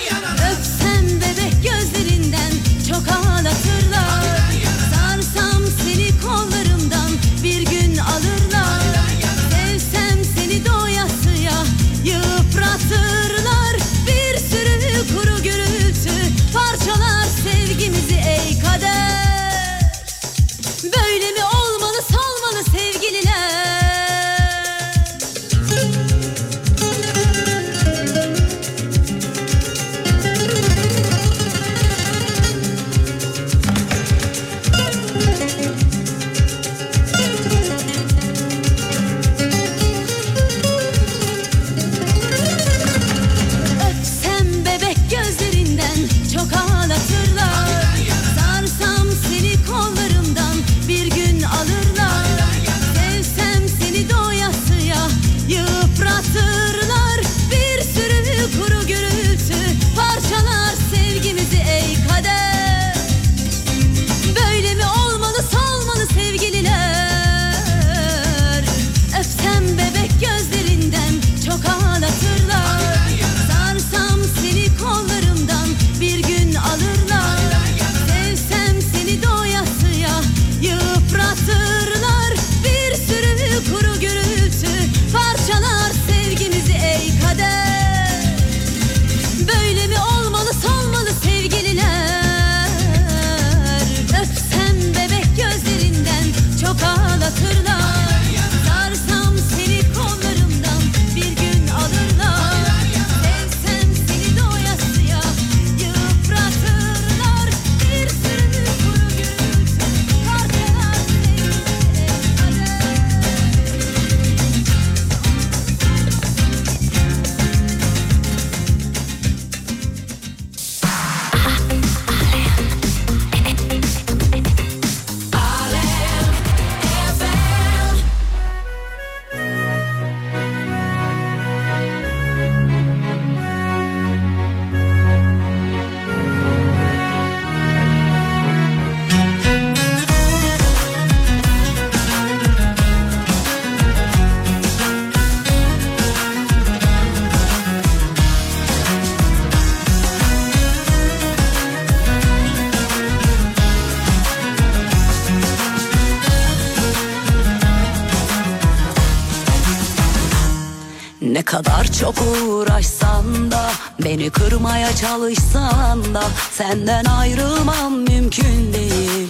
beni 164.22 164.30
kırmaya 164.30 164.96
çalışsan 164.96 166.14
da 166.14 166.24
senden 166.52 167.06
ayrılmam 167.06 167.94
mümkün 167.94 168.74
değil. 168.74 169.28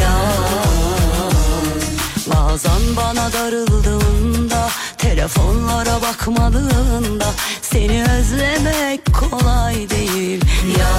Ya 0.00 0.16
Bazen 2.26 2.96
bana 2.96 3.32
darıldığında 3.32 4.68
telefonlara 4.98 6.02
bakmadığında 6.02 7.26
seni 7.62 8.04
özlemek 8.04 9.00
kolay 9.14 9.90
değil. 9.90 10.44
Ya 10.78 10.92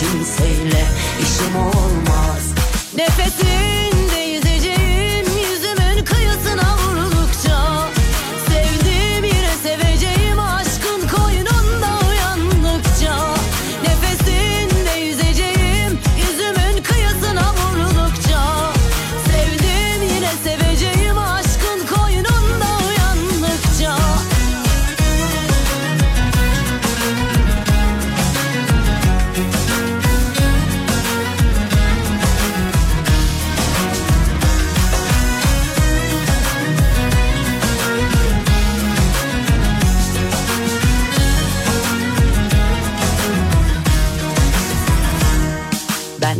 kimseyle 0.00 0.84
işim 1.22 1.56
olmaz. 1.56 2.54
Nefesinde 2.96 3.69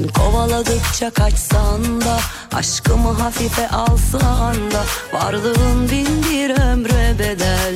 kovaladıkça 0.09 1.11
kaçsan 1.11 2.01
da 2.01 2.19
Aşkımı 2.53 3.13
hafife 3.13 3.69
alsan 3.69 4.71
da 4.71 4.85
Varlığın 5.13 5.91
bin 5.91 6.23
bir 6.23 6.51
ömre 6.51 7.19
bedel. 7.19 7.75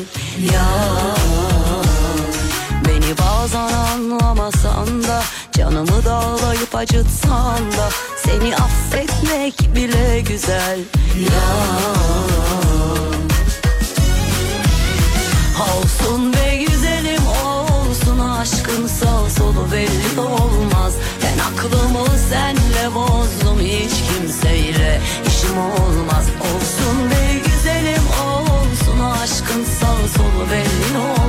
Ya 0.53 0.67
Beni 2.89 3.19
bazen 3.19 3.73
anlamasan 3.73 5.03
da 5.03 5.23
Canımı 5.53 6.05
dağlayıp 6.05 6.75
acıtsan 6.75 7.73
da 7.73 7.89
Seni 8.25 8.57
affetmek 8.57 9.75
bile 9.75 10.21
güzel. 10.21 10.79
Ya 11.17 11.55
Olsun 15.77 16.33
be 16.33 16.57
güzelim 16.57 17.23
olsun 17.27 18.19
aşkın 18.19 18.87
sağ 18.87 19.31
solu 19.31 19.73
belli 19.73 20.21
olmaz 20.21 20.93
aklımı 21.47 22.19
senle 22.31 22.95
bozdum 22.95 23.61
hiç 23.61 23.93
kimseyle. 24.09 25.01
İşim 25.27 25.59
olmaz 25.59 26.27
Olsun 26.41 27.11
be 27.11 27.41
güzelim 27.45 28.07
olsun. 28.27 29.01
Aşkın 29.01 29.65
sağ 29.65 30.09
solu 30.17 30.51
belli 30.51 30.99
olmaz 30.99 31.24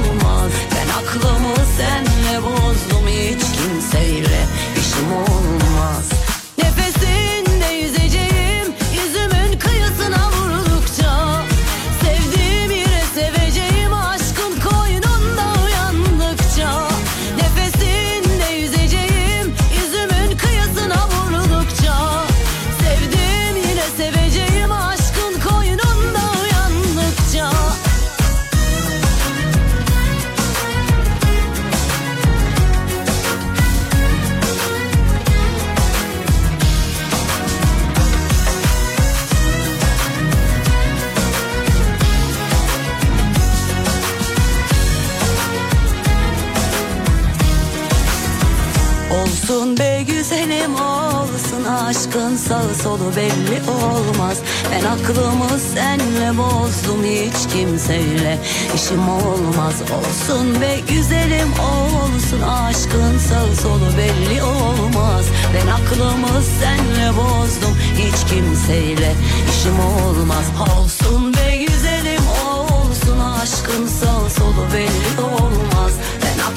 aşkın 51.86 52.36
sağı 52.36 52.76
solu 52.84 53.16
belli 53.16 53.70
olmaz. 53.70 54.38
Ben 54.72 54.84
aklımı 54.86 55.60
senle 55.74 56.38
bozdum 56.38 57.04
hiç 57.04 57.54
kimseyle. 57.54 58.40
İşim 58.76 59.10
olmaz 59.10 59.76
Olsun 59.82 60.62
be 60.62 60.80
güzelim 60.90 61.52
olsun. 61.54 62.42
Aşkın 62.42 63.18
sağı 63.18 63.56
solu 63.56 63.98
belli 63.98 64.44
olmaz. 64.44 65.26
Ben 65.54 65.68
aklımı 65.68 66.42
senle 66.60 67.18
bozdum 67.18 67.78
hiç 67.98 68.30
kimseyle. 68.30 69.14
İşim 69.50 69.80
olmaz 69.80 70.46
Olsun 70.78 71.34
be 71.34 71.56
güzelim 71.56 72.24
olsun. 72.48 73.20
Aşkın 73.20 73.88
sağı 73.88 74.30
solu 74.30 74.74
belli 74.74 75.22
olmaz 75.22 75.75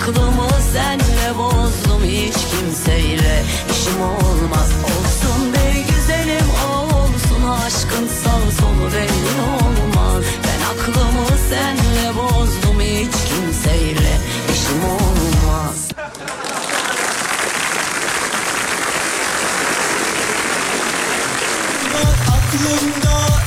aklımı 0.08 0.48
senle 0.72 1.38
bozdum 1.38 2.02
hiç 2.04 2.34
kimseyle. 2.34 3.44
İşim 3.70 4.00
olmaz 4.00 4.70
Olsun 4.84 5.52
be 5.52 5.80
güzelim 5.88 6.50
olsun. 6.70 7.48
Aşkın 7.66 8.08
sağ 8.08 8.50
solu 8.60 8.92
belli 8.92 9.40
olmaz. 9.40 10.24
Ben 10.44 10.60
aklımı 10.72 11.38
senle 11.48 12.16
bozdum 12.16 12.80
hiç 12.80 13.14
kimseyle. 13.28 14.18
İşim 14.52 14.84
olmaz. 14.84 15.88
Aklımda 22.28 23.37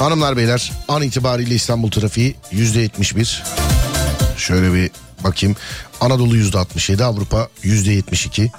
Hanımlar 0.00 0.36
beyler 0.36 0.72
an 0.88 1.02
itibariyle 1.02 1.54
İstanbul 1.54 1.90
trafiği 1.90 2.36
yüzde 2.52 2.80
71. 2.80 3.42
Şöyle 4.36 4.74
bir 4.74 4.90
bakayım. 5.24 5.56
Anadolu 6.00 6.36
yüzde 6.36 6.58
67, 6.58 7.04
Avrupa 7.04 7.48
yüzde 7.62 7.92
72. 7.92 8.50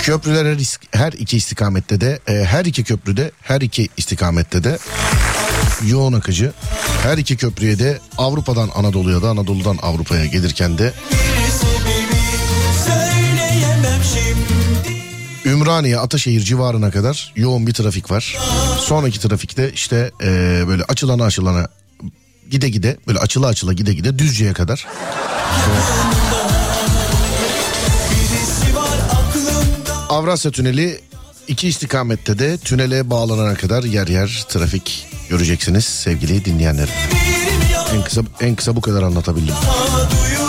Köprüler 0.00 0.46
her, 0.46 0.58
her 0.92 1.12
iki 1.12 1.36
istikamette 1.36 2.00
de 2.00 2.18
e, 2.28 2.32
her 2.32 2.64
iki 2.64 2.84
köprüde 2.84 3.30
her 3.42 3.60
iki 3.60 3.88
istikamette 3.96 4.64
de 4.64 4.78
yoğun 5.86 6.12
akıcı. 6.12 6.52
Her 7.02 7.18
iki 7.18 7.36
köprüye 7.36 7.78
de 7.78 7.98
Avrupa'dan 8.18 8.70
Anadolu'ya 8.74 9.22
da 9.22 9.30
Anadolu'dan 9.30 9.78
Avrupa'ya 9.82 10.26
gelirken 10.26 10.78
de 10.78 10.92
Ümraniye 15.62 15.98
Ataşehir 15.98 16.40
civarına 16.40 16.90
kadar 16.90 17.32
yoğun 17.36 17.66
bir 17.66 17.72
trafik 17.72 18.10
var. 18.10 18.38
Sonraki 18.80 19.20
trafikte 19.20 19.72
işte 19.72 20.10
e, 20.22 20.28
böyle 20.68 20.82
açılana 20.84 21.24
açılana 21.24 21.68
gide 22.50 22.68
gide 22.68 22.96
böyle 23.06 23.18
açıla 23.18 23.46
açıla 23.46 23.72
gide 23.72 23.94
gide 23.94 24.18
Düzce'ye 24.18 24.52
kadar. 24.52 24.86
Avrasya 30.08 30.50
Tüneli 30.50 31.00
iki 31.48 31.68
istikamette 31.68 32.38
de 32.38 32.58
tünele 32.58 33.10
bağlanana 33.10 33.54
kadar 33.54 33.82
yer 33.82 34.08
yer 34.08 34.44
trafik 34.48 35.06
göreceksiniz 35.28 35.84
sevgili 35.84 36.44
dinleyenlerim. 36.44 36.94
En 37.94 38.04
kısa 38.04 38.22
en 38.40 38.54
kısa 38.54 38.76
bu 38.76 38.80
kadar 38.80 39.02
anlatabildim. 39.02 39.54
Daha 39.62 40.41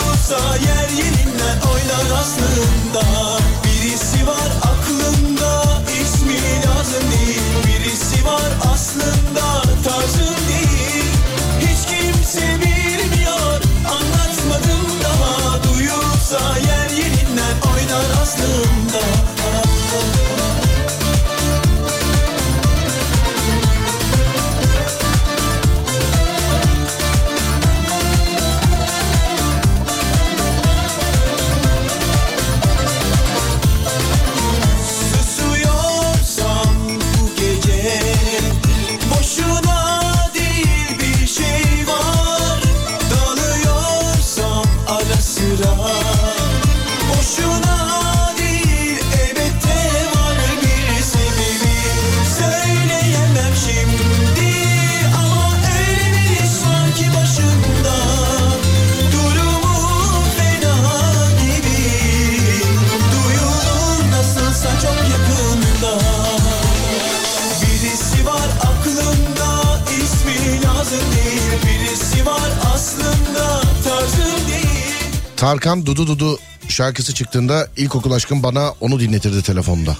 Tarkan 75.44 75.86
Dudu 75.86 76.06
Dudu 76.06 76.38
şarkısı 76.68 77.14
çıktığında 77.14 77.68
ilkokul 77.76 78.12
aşkım 78.12 78.42
bana 78.42 78.72
onu 78.80 79.00
dinletirdi 79.00 79.42
telefonda. 79.42 79.96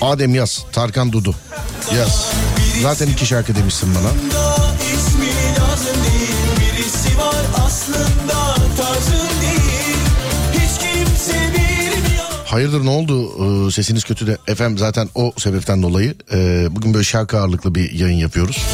Adem 0.00 0.34
yaz 0.34 0.64
Tarkan 0.72 1.12
Dudu 1.12 1.34
yaz. 1.96 2.26
Zaten 2.82 3.06
iki 3.08 3.26
şarkı 3.26 3.54
demişsin 3.54 3.88
bana. 3.94 4.08
Hayırdır 12.44 12.84
ne 12.84 12.90
oldu 12.90 13.28
Ee, 13.68 13.70
sesiniz 13.70 14.04
kötü 14.04 14.26
de 14.26 14.38
efendim 14.46 14.78
zaten 14.78 15.08
o 15.14 15.32
sebepten 15.36 15.82
dolayı 15.82 16.14
e, 16.32 16.66
bugün 16.70 16.94
böyle 16.94 17.04
şarkı 17.04 17.40
ağırlıklı 17.40 17.74
bir 17.74 17.92
yayın 17.92 18.18
yapıyoruz. 18.18 18.66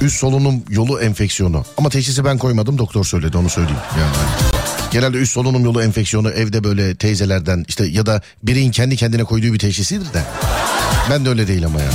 Üst 0.00 0.16
solunum 0.16 0.62
yolu 0.68 1.00
enfeksiyonu 1.00 1.64
ama 1.78 1.88
teşhisi 1.88 2.24
ben 2.24 2.38
koymadım 2.38 2.78
doktor 2.78 3.04
söyledi 3.04 3.36
onu 3.36 3.50
söyleyeyim 3.50 3.80
yani. 3.98 4.51
Genelde 4.92 5.18
üst 5.18 5.32
solunum 5.32 5.64
yolu 5.64 5.82
enfeksiyonu 5.82 6.30
evde 6.30 6.64
böyle 6.64 6.94
teyzelerden 6.94 7.64
işte 7.68 7.84
ya 7.86 8.06
da 8.06 8.22
birinin 8.42 8.70
kendi 8.70 8.96
kendine 8.96 9.24
koyduğu 9.24 9.52
bir 9.52 9.58
teşhisidir 9.58 10.14
de. 10.14 10.22
Ben 11.10 11.24
de 11.24 11.28
öyle 11.28 11.48
değil 11.48 11.66
ama 11.66 11.80
yani. 11.80 11.92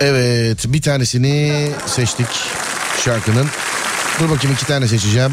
Evet 0.00 0.64
bir 0.66 0.82
tanesini 0.82 1.68
seçtik 1.86 2.26
şarkının. 3.04 3.46
Dur 4.20 4.30
bakayım 4.30 4.56
iki 4.56 4.66
tane 4.66 4.88
seçeceğim. 4.88 5.32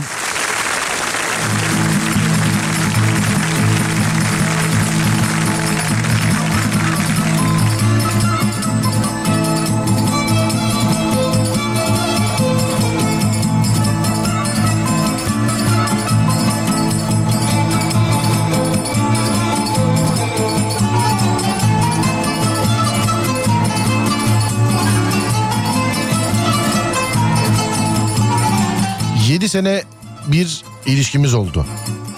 Sene 29.58 29.84
bir 30.28 30.64
ilişkimiz 30.86 31.34
oldu. 31.34 31.66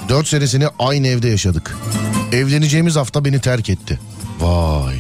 Dört 0.10 0.28
senesini 0.28 0.68
aynı 0.80 1.08
evde 1.08 1.28
yaşadık. 1.28 1.78
Evleneceğimiz 2.32 2.96
hafta 2.96 3.26
beni 3.26 3.42
terk 3.42 3.70
etti. 3.70 4.00
Vay. 4.40 4.98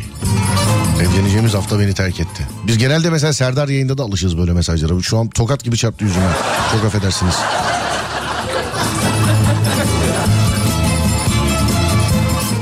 Evleneceğimiz 1.02 1.54
hafta 1.54 1.80
beni 1.80 1.94
terk 1.94 2.20
etti. 2.20 2.48
Biz 2.68 2.78
genelde 2.78 3.10
mesela 3.10 3.34
Serdar 3.34 3.68
yayında 3.68 3.98
da 3.98 4.04
alışırız 4.04 4.38
böyle 4.38 4.54
mesajlara. 4.54 5.02
Şu 5.02 5.18
an 5.18 5.30
tokat 5.30 5.64
gibi 5.64 5.78
çarptı 5.78 6.04
yüzüme. 6.04 6.26
Çok 6.72 6.86
affedersiniz. 6.86 7.36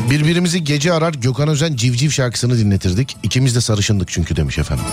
Birbirimizi 0.09 0.63
gece 0.63 0.93
arar 0.93 1.13
Gökhan 1.13 1.47
Özen 1.47 1.75
civciv 1.75 2.09
şarkısını 2.09 2.57
dinletirdik. 2.57 3.17
İkimiz 3.23 3.55
de 3.55 3.61
sarışındık 3.61 4.09
çünkü 4.09 4.35
demiş 4.35 4.57
efendim. 4.57 4.85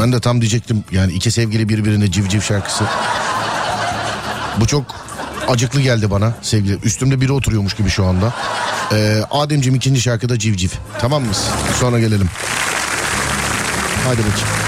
Ben 0.00 0.12
de 0.12 0.20
tam 0.20 0.40
diyecektim 0.40 0.84
yani 0.92 1.12
iki 1.12 1.30
sevgili 1.30 1.68
birbirine 1.68 2.10
civciv 2.10 2.40
şarkısı. 2.40 2.84
Bu 4.60 4.66
çok 4.66 4.84
acıklı 5.48 5.80
geldi 5.80 6.10
bana 6.10 6.32
sevgili. 6.42 6.78
Üstümde 6.82 7.20
biri 7.20 7.32
oturuyormuş 7.32 7.74
gibi 7.74 7.90
şu 7.90 8.04
anda. 8.06 8.32
Ee, 8.92 9.22
Ademciğim 9.30 9.74
ikinci 9.76 10.00
şarkıda 10.00 10.38
civciv. 10.38 10.70
Tamam 10.98 11.22
mıyız? 11.22 11.48
Sonra 11.80 11.98
gelelim. 11.98 12.28
Hadi 14.04 14.18
bakayım. 14.18 14.61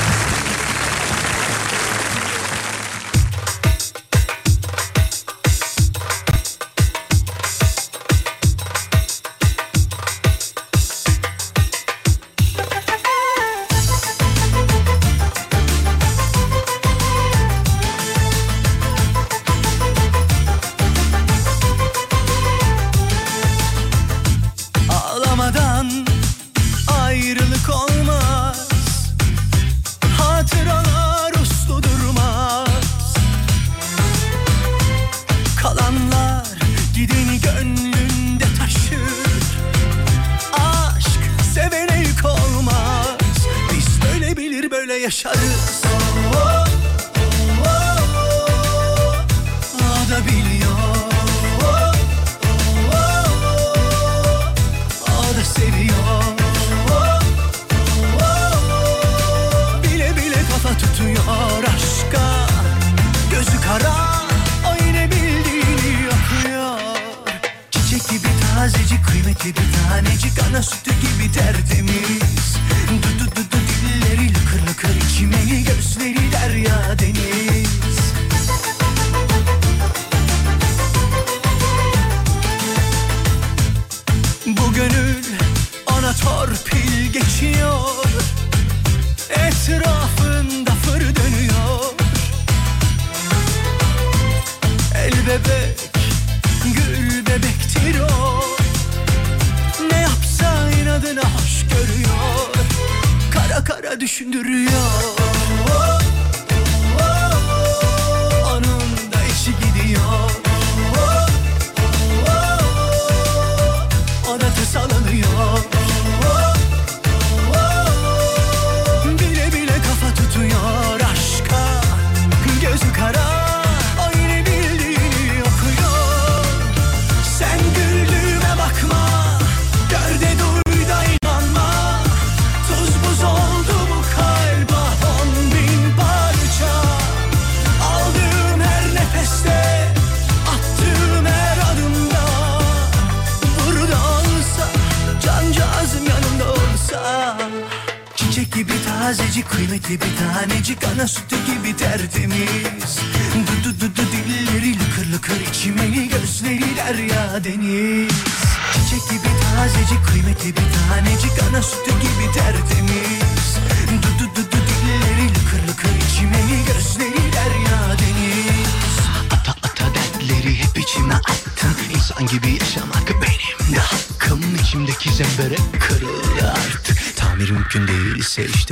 ti 149.96 150.33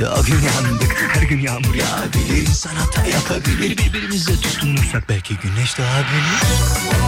işte 0.03 0.21
o 0.21 0.23
gün 0.23 0.35
yandık 0.35 0.95
her 1.13 1.21
gün 1.21 1.39
yağmur 1.39 1.75
yağabilir. 1.75 2.47
İnsan 2.47 2.75
hata 2.75 3.07
yapabilir 3.07 3.77
birbirimize 3.77 4.35
tutunursak 4.35 5.09
belki 5.09 5.35
güneş 5.37 5.77
doğabilir 5.77 7.02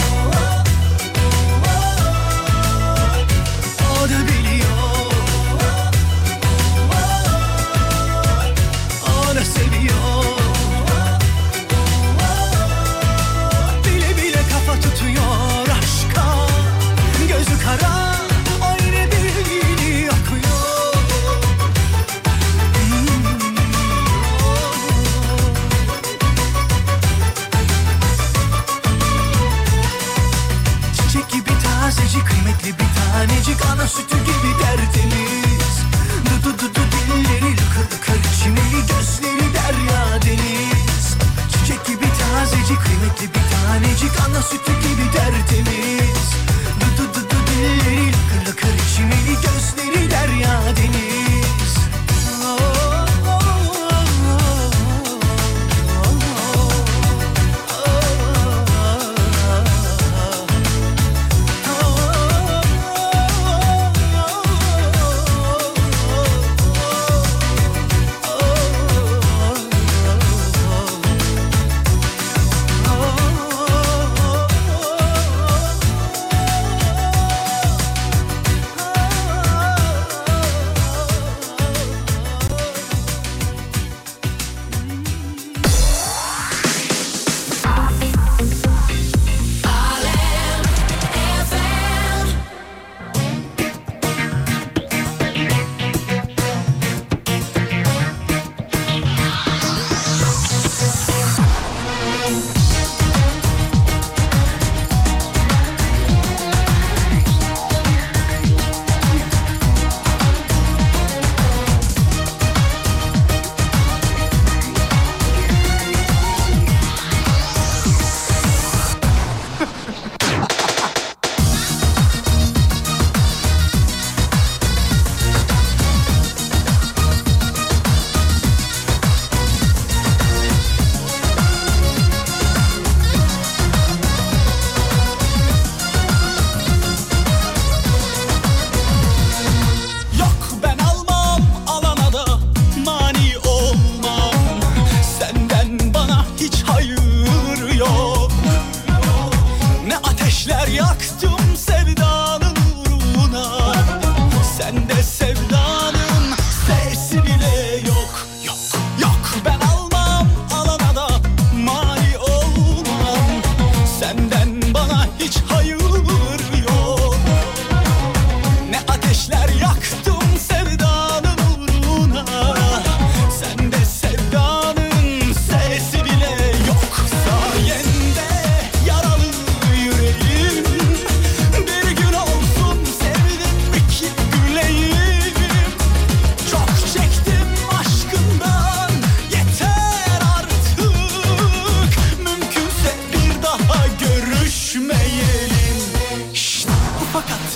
Fakat 197.15 197.54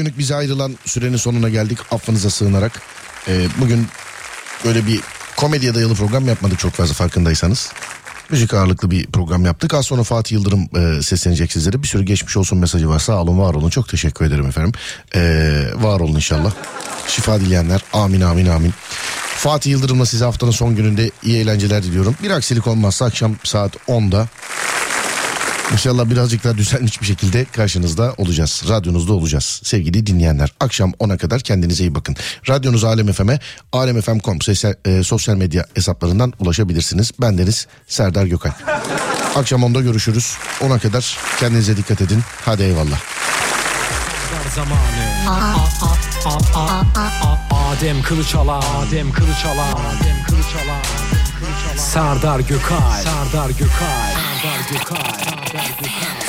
bugünlük 0.00 0.18
bize 0.18 0.34
ayrılan 0.34 0.78
sürenin 0.84 1.16
sonuna 1.16 1.48
geldik 1.48 1.78
affınıza 1.90 2.30
sığınarak. 2.30 2.82
Ee, 3.28 3.46
bugün 3.60 3.86
böyle 4.64 4.86
bir 4.86 5.00
komediye 5.36 5.74
dayalı 5.74 5.94
program 5.94 6.28
yapmadık 6.28 6.58
çok 6.58 6.72
fazla 6.72 6.94
farkındaysanız. 6.94 7.72
Müzik 8.30 8.54
ağırlıklı 8.54 8.90
bir 8.90 9.06
program 9.06 9.44
yaptık. 9.44 9.74
Az 9.74 9.86
sonra 9.86 10.02
Fatih 10.02 10.32
Yıldırım 10.32 10.68
e, 10.76 11.02
seslenecek 11.02 11.52
sizlere. 11.52 11.82
Bir 11.82 11.88
sürü 11.88 12.02
geçmiş 12.02 12.36
olsun 12.36 12.58
mesajı 12.58 12.88
var. 12.88 12.98
Sağ 12.98 13.22
olun 13.22 13.38
var 13.38 13.54
olun. 13.54 13.70
Çok 13.70 13.88
teşekkür 13.88 14.24
ederim 14.24 14.46
efendim. 14.46 14.72
Ee, 15.14 15.64
var 15.74 16.00
olun 16.00 16.14
inşallah. 16.14 16.52
Şifa 17.08 17.40
dileyenler. 17.40 17.80
Amin 17.92 18.20
amin 18.20 18.46
amin. 18.46 18.74
Fatih 19.36 19.70
Yıldırım'la 19.70 20.06
size 20.06 20.24
haftanın 20.24 20.50
son 20.50 20.76
gününde 20.76 21.10
iyi 21.22 21.38
eğlenceler 21.38 21.82
diliyorum. 21.82 22.14
Bir 22.22 22.30
aksilik 22.30 22.66
olmazsa 22.66 23.04
akşam 23.04 23.36
saat 23.44 23.76
10'da 23.88 24.28
İnşallah 25.72 26.10
birazcık 26.10 26.44
daha 26.44 26.58
düzenli 26.58 26.90
bir 27.00 27.06
şekilde 27.06 27.44
karşınızda 27.44 28.14
olacağız. 28.18 28.62
Radyonuzda 28.68 29.12
olacağız 29.12 29.60
sevgili 29.64 30.06
dinleyenler. 30.06 30.52
Akşam 30.60 30.90
10'a 30.90 31.16
kadar 31.16 31.40
kendinize 31.40 31.84
iyi 31.84 31.94
bakın. 31.94 32.16
Radyonuz 32.48 32.84
Alem 32.84 33.12
FM'e 33.12 33.38
alemfm.com 33.72 34.40
sosyal, 34.40 34.74
e, 34.84 35.02
sosyal 35.02 35.36
medya 35.36 35.66
hesaplarından 35.74 36.32
ulaşabilirsiniz. 36.38 37.10
Ben 37.20 37.38
Deniz 37.38 37.66
Serdar 37.86 38.26
Gökal. 38.26 38.50
Akşam 39.36 39.62
10'da 39.62 39.80
görüşürüz. 39.80 40.34
10'a 40.60 40.78
kadar 40.78 41.18
kendinize 41.40 41.76
dikkat 41.76 42.00
edin. 42.00 42.22
Hadi 42.44 42.62
eyvallah. 42.62 43.00
Adem 47.70 48.02
Kılıçala, 48.02 48.58
Adem 48.58 49.12
Kılıçala, 49.12 49.64
Adem 49.64 50.24
Kılıçala. 50.26 50.82
Serdar 51.76 52.40
Gökay, 52.40 53.02
Serdar 53.02 53.50
Gökay, 53.50 54.12
Serdar 54.12 54.68
Gökay. 54.70 55.39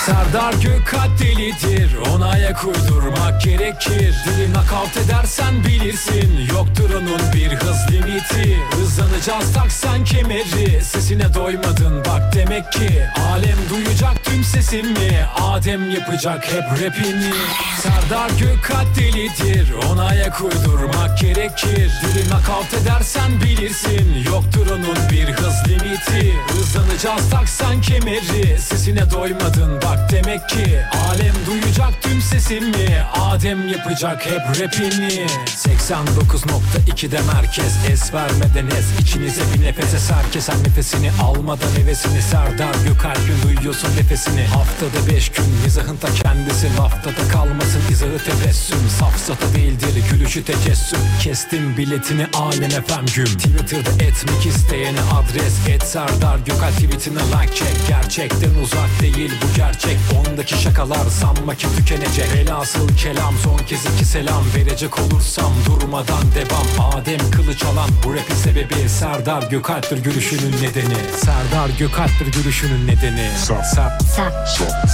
Serdar 0.05 0.53
Gökalp 0.53 1.19
delidir 1.19 1.95
Ona 2.13 2.29
ayak 2.29 2.65
uydurmak 2.65 3.41
gerekir. 3.41 4.15
Dili 4.25 4.53
nakavt 4.53 4.97
edersen 4.97 5.63
bilirsin 5.63 6.47
Yoktur 6.49 6.89
onun 6.89 7.33
bir 7.33 7.51
hız 7.51 7.91
limiti. 7.91 8.57
Hızlanacağız 8.71 9.53
taksan 9.53 10.03
kemeri 10.03 10.83
Sesine 10.83 11.33
doymadın 11.33 12.05
bak 12.05 12.33
demek 12.33 12.71
ki. 12.71 13.05
Alem 13.33 13.57
duyacak 13.69 14.25
tüm 14.25 14.43
sesimi 14.43 15.25
Adem 15.41 15.89
yapacak 15.89 16.53
hep 16.53 16.63
rapini. 16.63 17.33
Serdar 17.81 18.29
Gökalp 18.29 18.95
delidir 18.95 19.73
Ona 19.91 20.03
ayak 20.03 20.41
uydurmak 20.41 21.19
gerekir. 21.19 21.91
Dili 22.01 22.29
nakavt 22.29 22.73
edersen 22.73 23.41
bilirsin 23.43 24.23
Yoktur 24.25 24.67
onun 24.67 25.09
bir 25.11 25.33
hız 25.33 25.69
limiti. 25.69 26.33
Hızlanacağız 26.47 27.29
taksan 27.29 27.81
kemeri 27.81 28.59
Sesine 28.59 29.10
doymadın. 29.11 29.75
Bak 29.75 30.11
demek 30.11 30.49
ki 30.49 30.81
Alem 31.09 31.35
duyacak 31.45 32.01
tüm 32.01 32.21
sesimi. 32.21 33.05
Adem 33.19 33.67
yapacak 33.67 34.25
hep 34.25 34.41
rapini. 34.61 35.25
89.2'de 35.45 37.19
merkez. 37.33 37.73
Es 37.91 38.13
vermeden 38.13 38.67
ez 38.67 39.01
içinize 39.01 39.41
bir 39.53 39.61
nefes 39.65 40.11
Herkes 40.11 40.49
her 40.49 40.57
nefesini 40.57 41.11
almadan 41.23 41.71
hevesini 41.81 42.21
Serdar 42.21 42.75
Gökalp'in 42.87 43.47
duyuyorsun 43.47 43.89
nefesini. 43.97 44.45
Haftada 44.45 45.13
beş 45.13 45.29
gün 45.29 45.45
mizahın 45.63 45.97
ta 45.97 46.07
kendisi 46.13 46.69
Haftada 46.69 47.27
kalmasın 47.31 47.81
izahı 47.91 48.17
tebessüm. 48.17 48.89
Safsata 48.99 49.53
değildir 49.55 50.03
gülüşü 50.11 50.43
tecessüm. 50.43 50.99
Kestim 51.21 51.77
biletini 51.77 52.27
alem 52.33 52.63
efem 52.63 53.05
güm. 53.15 53.25
Twitter'da 53.25 54.03
etmek 54.03 54.45
isteyene 54.45 54.99
adres. 55.01 55.67
Et 55.69 55.83
Serdar 55.83 56.37
Gökalp 56.37 56.73
tweetine 56.73 57.19
like 57.19 57.55
çek. 57.55 57.75
Gerçekten 57.87 58.55
uzak 58.63 59.00
değil 59.01 59.31
bu 59.41 59.57
gerçek. 59.57 59.97
Ondaki 60.19 60.61
şakalar 60.61 61.05
sanma 61.09 61.55
ki 61.55 61.67
tükenecek. 61.77 62.33
Velhasıl 62.33 62.87
kelam 62.97 63.35
son 63.43 63.57
kez 63.57 63.85
iki 63.85 64.05
selam. 64.05 64.43
Verecek 64.55 64.99
olursam 64.99 65.53
durmadan 65.65 66.23
devam. 66.35 66.91
Adem 66.93 67.31
kılıç 67.31 67.63
alan 67.63 67.89
bu 68.03 68.13
rapin 68.13 68.35
sebebi 68.35 68.89
Serdar 68.89 69.43
Gökalp'tir 69.49 69.97
gülüşünün 69.97 70.51
nedeni. 70.51 70.97
Serdar 71.15 71.69
Gökalp'tir 71.79 72.31
gülüşünün 72.31 72.87
nedeni. 72.87 73.29
Ser, 73.37 73.63
ser, 73.63 73.99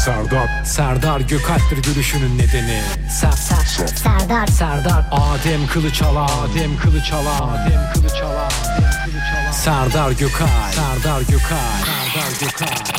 Serdar. 0.06 0.64
Serdar 0.66 1.20
Gökalp'tir 1.20 1.78
gülüşünün 1.78 2.38
nedeni. 2.38 2.82
Ser, 3.10 3.32
ser, 3.32 3.88
Serdar. 3.88 4.48
Serdar. 4.48 5.06
Adem 5.12 5.58
Adem 5.58 5.68
Kılıçala 5.68 6.26
Adem 6.26 6.78
Kılıçala 6.78 7.36
Adem 7.36 7.94
Kılıçala 7.94 8.50
Serdar 8.50 9.12
Gökay 9.12 9.52
Serdar 9.52 10.12
Gökay 10.12 10.74
Serdar 10.74 11.22
Gökay 11.22 12.07
Serdar 12.18 12.32
Gökay 12.40 12.98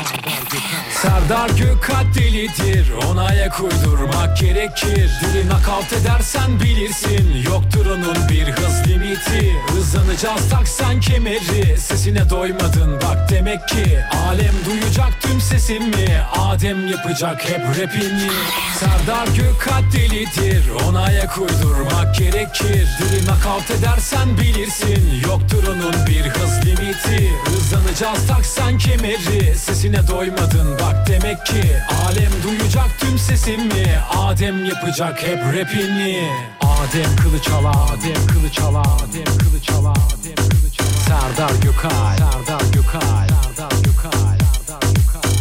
Serdar 1.02 1.48
Gökalp 1.48 2.14
delidir 2.14 2.92
Ona 3.10 3.22
ayak 3.22 3.60
uydurmak 3.60 4.38
gerekir. 4.38 5.10
Dili 5.22 5.48
nakavt 5.48 5.92
edersen 5.92 6.60
bilirsin 6.60 7.42
Yoktur 7.46 7.86
onun 7.86 8.28
bir 8.28 8.46
hız 8.52 8.88
limiti. 8.88 9.52
Hızlanacağız 9.68 10.50
taksan 10.50 11.00
kemeri 11.00 11.78
Sesine 11.78 12.30
doymadın 12.30 12.94
bak 12.94 13.30
demek 13.30 13.68
ki. 13.68 13.98
Alem 14.28 14.54
duyacak 14.66 15.22
tüm 15.22 15.40
sesimi 15.40 16.22
Adem 16.38 16.88
yapacak 16.88 17.50
hep 17.50 17.60
rapini 17.60 18.30
Serdar 18.78 19.26
Gökalp 19.26 19.92
delidir 19.92 20.64
Ona 20.88 21.02
ayak 21.02 21.38
uydurmak 21.38 22.14
gerekir. 22.14 22.88
Dili 22.98 23.26
nakavt 23.26 23.70
edersen 23.70 24.38
bilirsin 24.38 25.22
Yoktur 25.24 25.64
onun 25.68 26.06
bir 26.06 26.24
hız 26.28 26.66
limiti. 26.66 27.30
Hızlanacağız 27.44 28.26
taksan 28.26 28.78
kemeri 28.78 29.07
Sesine 29.56 30.08
doymadın 30.08 30.78
bak 30.80 31.06
demek 31.08 31.46
ki. 31.46 31.62
Alem 32.06 32.32
duyacak 32.42 32.88
tüm 33.00 33.18
sesimi. 33.18 33.98
Adem 34.16 34.64
yapacak 34.64 35.22
hep 35.22 35.38
rapini. 35.38 36.30
Adem 36.60 37.16
Kılıçala 37.16 37.70
Adem 37.70 38.26
Kılıçala 38.26 38.80
Adem 38.80 39.38
Kılıçala 39.38 39.90
Adem 39.90 40.48
Kılıçala. 40.48 40.88
Serdar 41.06 41.50
Gökay 41.62 42.16
Serdar 42.18 42.60
Gökay 42.72 43.28
Serdar 43.56 43.72
Gökay 43.84 44.38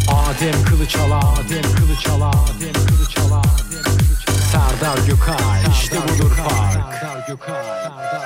Adem 0.08 0.64
Kılıçala 0.64 1.18
Adem 1.18 1.62
Kılıçala 1.76 2.28
Adem 2.28 2.72
Kılıçala 2.86 3.42
Serdar 4.52 4.98
Gökay 5.06 5.60
İşte 5.72 5.96
budur 6.08 6.30
fark. 6.30 6.94
Serdar 7.00 7.26
Gökay 7.28 8.17